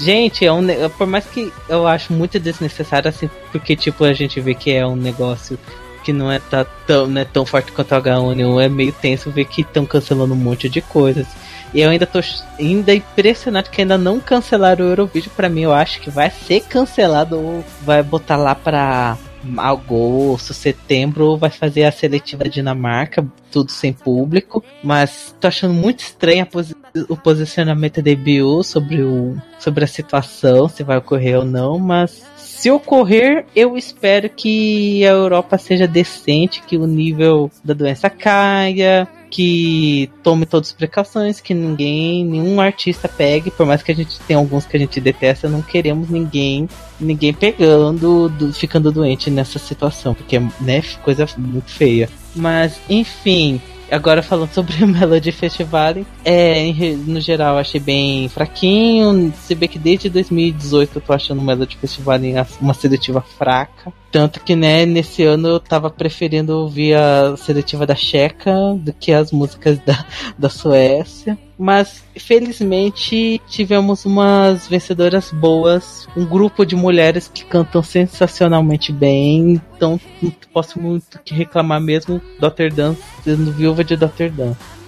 Gente, 0.00 0.46
é 0.46 0.52
um, 0.52 0.66
por 0.96 1.06
mais 1.06 1.26
que 1.26 1.52
eu 1.68 1.86
acho 1.86 2.12
muito 2.12 2.40
desnecessário, 2.40 3.08
assim, 3.08 3.28
porque, 3.52 3.76
tipo, 3.76 4.02
a 4.02 4.14
gente 4.14 4.40
vê 4.40 4.54
que 4.54 4.70
é 4.70 4.86
um 4.86 4.96
negócio 4.96 5.58
que 6.02 6.10
não 6.10 6.32
é 6.32 6.38
tá 6.38 6.64
tão, 6.86 7.18
é 7.18 7.24
tão 7.26 7.44
forte 7.44 7.70
quanto 7.70 7.94
o 7.94 8.02
H1N1, 8.02 8.64
é 8.64 8.68
meio 8.70 8.92
tenso 8.92 9.30
ver 9.30 9.44
que 9.44 9.60
estão 9.60 9.84
cancelando 9.84 10.32
um 10.32 10.38
monte 10.38 10.70
de 10.70 10.80
coisas. 10.80 11.26
E 11.74 11.82
eu 11.82 11.90
ainda 11.90 12.06
tô 12.06 12.18
ainda 12.58 12.94
impressionado 12.94 13.68
que 13.68 13.82
ainda 13.82 13.98
não 13.98 14.18
cancelaram 14.18 14.86
o 14.86 14.88
Eurovídeo. 14.88 15.30
Para 15.36 15.50
mim, 15.50 15.62
eu 15.62 15.72
acho 15.72 16.00
que 16.00 16.08
vai 16.08 16.30
ser 16.30 16.62
cancelado 16.62 17.38
ou 17.38 17.64
vai 17.82 18.02
botar 18.02 18.36
lá 18.36 18.54
pra 18.54 19.18
agosto, 19.56 20.52
setembro, 20.52 21.36
vai 21.36 21.50
fazer 21.50 21.84
a 21.84 21.92
seletiva 21.92 22.44
da 22.44 22.50
Dinamarca, 22.50 23.26
tudo 23.50 23.70
sem 23.70 23.92
público. 23.92 24.62
Mas 24.82 25.34
tô 25.40 25.48
achando 25.48 25.74
muito 25.74 26.00
estranho 26.00 26.46
posi 26.46 26.74
o 27.08 27.16
posicionamento 27.16 28.02
da 28.02 28.10
EBU 28.10 28.64
sobre, 28.64 29.02
o, 29.02 29.36
sobre 29.58 29.84
a 29.84 29.86
situação, 29.86 30.68
se 30.68 30.82
vai 30.82 30.96
ocorrer 30.96 31.38
ou 31.38 31.44
não, 31.44 31.78
mas 31.78 32.24
se 32.60 32.70
ocorrer, 32.70 33.46
eu 33.56 33.74
espero 33.74 34.28
que 34.28 35.02
a 35.06 35.12
Europa 35.12 35.56
seja 35.56 35.88
decente, 35.88 36.60
que 36.60 36.76
o 36.76 36.86
nível 36.86 37.50
da 37.64 37.72
doença 37.72 38.10
caia, 38.10 39.08
que 39.30 40.10
tome 40.22 40.44
todas 40.44 40.68
as 40.68 40.74
precauções, 40.74 41.40
que 41.40 41.54
ninguém, 41.54 42.22
nenhum 42.22 42.60
artista 42.60 43.08
pegue, 43.08 43.50
por 43.50 43.64
mais 43.64 43.82
que 43.82 43.90
a 43.92 43.94
gente 43.94 44.20
tenha 44.20 44.38
alguns 44.38 44.66
que 44.66 44.76
a 44.76 44.80
gente 44.80 45.00
detesta, 45.00 45.48
não 45.48 45.62
queremos 45.62 46.10
ninguém, 46.10 46.68
ninguém 47.00 47.32
pegando, 47.32 48.28
do, 48.28 48.52
ficando 48.52 48.92
doente 48.92 49.30
nessa 49.30 49.58
situação, 49.58 50.12
porque 50.12 50.36
é 50.36 50.42
né, 50.60 50.82
coisa 51.02 51.26
muito 51.38 51.70
feia. 51.70 52.10
Mas, 52.36 52.78
enfim, 52.90 53.58
Agora 53.90 54.22
falando 54.22 54.50
sobre 54.54 54.84
o 54.84 54.86
Melody 54.86 55.32
Festival, 55.32 55.94
é, 56.24 56.72
no 57.06 57.20
geral 57.20 57.58
achei 57.58 57.80
bem 57.80 58.28
fraquinho. 58.28 59.32
Se 59.42 59.54
bem 59.54 59.68
que 59.68 59.78
desde 59.78 60.08
2018 60.08 60.96
eu 60.96 61.02
tô 61.02 61.12
achando 61.12 61.40
o 61.40 61.44
Melody 61.44 61.76
Festival 61.76 62.18
uma 62.60 62.74
seletiva 62.74 63.20
fraca. 63.20 63.92
Tanto 64.10 64.40
que, 64.40 64.56
né, 64.56 64.84
nesse 64.84 65.22
ano 65.22 65.48
eu 65.48 65.60
tava 65.60 65.88
preferindo 65.88 66.56
ouvir 66.56 66.94
a 66.94 67.36
seletiva 67.36 67.86
da 67.86 67.94
Checa 67.94 68.52
do 68.76 68.92
que 68.92 69.12
as 69.12 69.30
músicas 69.30 69.78
da, 69.78 70.04
da 70.38 70.48
Suécia. 70.48 71.38
Mas, 71.62 72.02
felizmente, 72.16 73.38
tivemos 73.46 74.06
umas 74.06 74.66
vencedoras 74.66 75.30
boas. 75.30 76.08
Um 76.16 76.24
grupo 76.24 76.64
de 76.64 76.74
mulheres 76.74 77.28
que 77.28 77.44
cantam 77.44 77.82
sensacionalmente 77.82 78.90
bem. 78.90 79.60
Então, 79.76 80.00
não 80.22 80.32
posso 80.54 80.80
muito 80.80 81.20
que 81.22 81.34
reclamar 81.34 81.78
mesmo. 81.78 82.18
Dr. 82.40 82.74
Dan 82.74 82.94
sendo 83.22 83.52
viúva 83.52 83.84
de 83.84 83.94
Dr. 83.94 84.30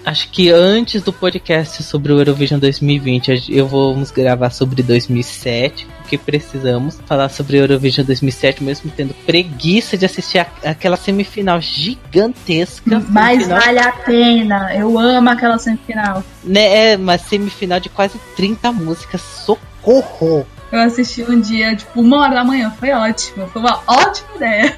Acho 0.05 0.29
que 0.29 0.51
antes 0.51 1.01
do 1.01 1.13
podcast 1.13 1.81
sobre 1.81 2.11
o 2.11 2.19
Eurovision 2.19 2.59
2020, 2.59 3.45
eu 3.49 3.65
vamos 3.65 4.11
gravar 4.11 4.49
sobre 4.49 4.83
2007, 4.83 5.87
porque 5.97 6.17
precisamos 6.17 6.99
falar 7.05 7.29
sobre 7.29 7.55
o 7.55 7.61
Eurovision 7.61 8.05
2007, 8.05 8.61
mesmo 8.61 8.91
tendo 8.93 9.13
preguiça 9.25 9.97
de 9.97 10.05
assistir 10.05 10.39
a, 10.39 10.47
aquela 10.65 10.97
semifinal 10.97 11.61
gigantesca. 11.61 13.01
Mas 13.07 13.43
semifinal... 13.43 13.61
vale 13.61 13.79
a 13.79 13.91
pena, 13.93 14.75
eu 14.75 14.99
amo 14.99 15.29
aquela 15.29 15.57
semifinal. 15.57 16.21
Né, 16.43 16.91
é 16.91 16.97
uma 16.97 17.17
semifinal 17.17 17.79
de 17.79 17.87
quase 17.87 18.19
30 18.35 18.73
músicas, 18.73 19.21
socorro! 19.21 20.45
Eu 20.69 20.81
assisti 20.81 21.23
um 21.23 21.39
dia, 21.39 21.77
tipo, 21.77 22.01
uma 22.01 22.23
hora 22.23 22.35
da 22.35 22.43
manhã, 22.43 22.69
foi 22.77 22.91
ótimo, 22.91 23.47
foi 23.47 23.61
uma 23.61 23.79
ótima 23.87 24.35
ideia. 24.35 24.77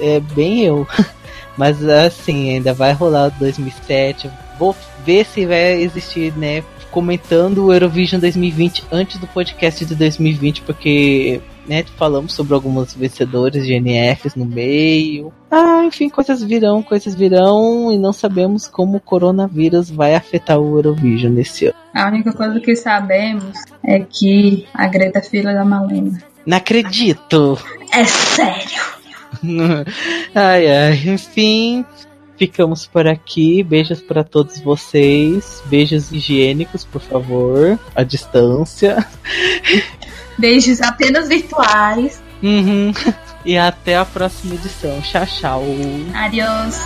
É 0.00 0.20
bem 0.20 0.60
eu. 0.60 0.86
Mas 1.58 1.82
assim, 1.84 2.50
ainda 2.50 2.72
vai 2.72 2.92
rolar 2.92 3.30
2007, 3.30 4.30
vou 4.60 4.76
ver 5.06 5.24
se 5.24 5.46
vai 5.46 5.80
existir, 5.80 6.36
né? 6.36 6.62
Comentando 6.90 7.64
o 7.64 7.72
Eurovision 7.72 8.20
2020 8.20 8.84
antes 8.92 9.16
do 9.16 9.26
podcast 9.26 9.86
de 9.86 9.94
2020, 9.94 10.60
porque 10.62 11.40
né, 11.66 11.82
falamos 11.96 12.34
sobre 12.34 12.52
alguns 12.52 12.92
vencedores 12.92 13.64
de 13.64 13.80
NFs 13.80 14.34
no 14.34 14.44
meio. 14.44 15.32
Ah, 15.50 15.82
enfim, 15.84 16.10
coisas 16.10 16.42
virão, 16.42 16.82
coisas 16.82 17.14
virão 17.14 17.90
e 17.90 17.96
não 17.96 18.12
sabemos 18.12 18.66
como 18.68 18.98
o 18.98 19.00
coronavírus 19.00 19.90
vai 19.90 20.14
afetar 20.14 20.58
o 20.58 20.76
Eurovision 20.76 21.32
nesse 21.32 21.66
ano. 21.66 21.76
A 21.94 22.08
única 22.08 22.32
coisa 22.32 22.60
que 22.60 22.76
sabemos 22.76 23.56
é 23.82 24.00
que 24.00 24.66
a 24.74 24.86
Greta 24.88 25.20
é 25.20 25.22
filha 25.22 25.54
da 25.54 25.64
Malena. 25.64 26.18
Não 26.44 26.56
acredito! 26.56 27.58
É 27.92 28.04
sério! 28.04 29.00
ai, 30.34 30.66
ai, 30.66 30.94
enfim, 31.06 31.84
ficamos 32.40 32.86
por 32.86 33.06
aqui. 33.06 33.62
Beijos 33.62 34.00
para 34.00 34.24
todos 34.24 34.58
vocês. 34.60 35.62
Beijos 35.66 36.10
higiênicos, 36.10 36.86
por 36.86 37.02
favor, 37.02 37.78
à 37.94 38.02
distância. 38.02 39.06
Beijos 40.38 40.80
apenas 40.80 41.28
virtuais. 41.28 42.22
Uhum. 42.42 42.92
E 43.44 43.58
até 43.58 43.98
a 43.98 44.06
próxima 44.06 44.54
edição. 44.54 45.02
Tchau, 45.02 45.26
tchau. 45.26 45.64
Adiós. 46.14 46.80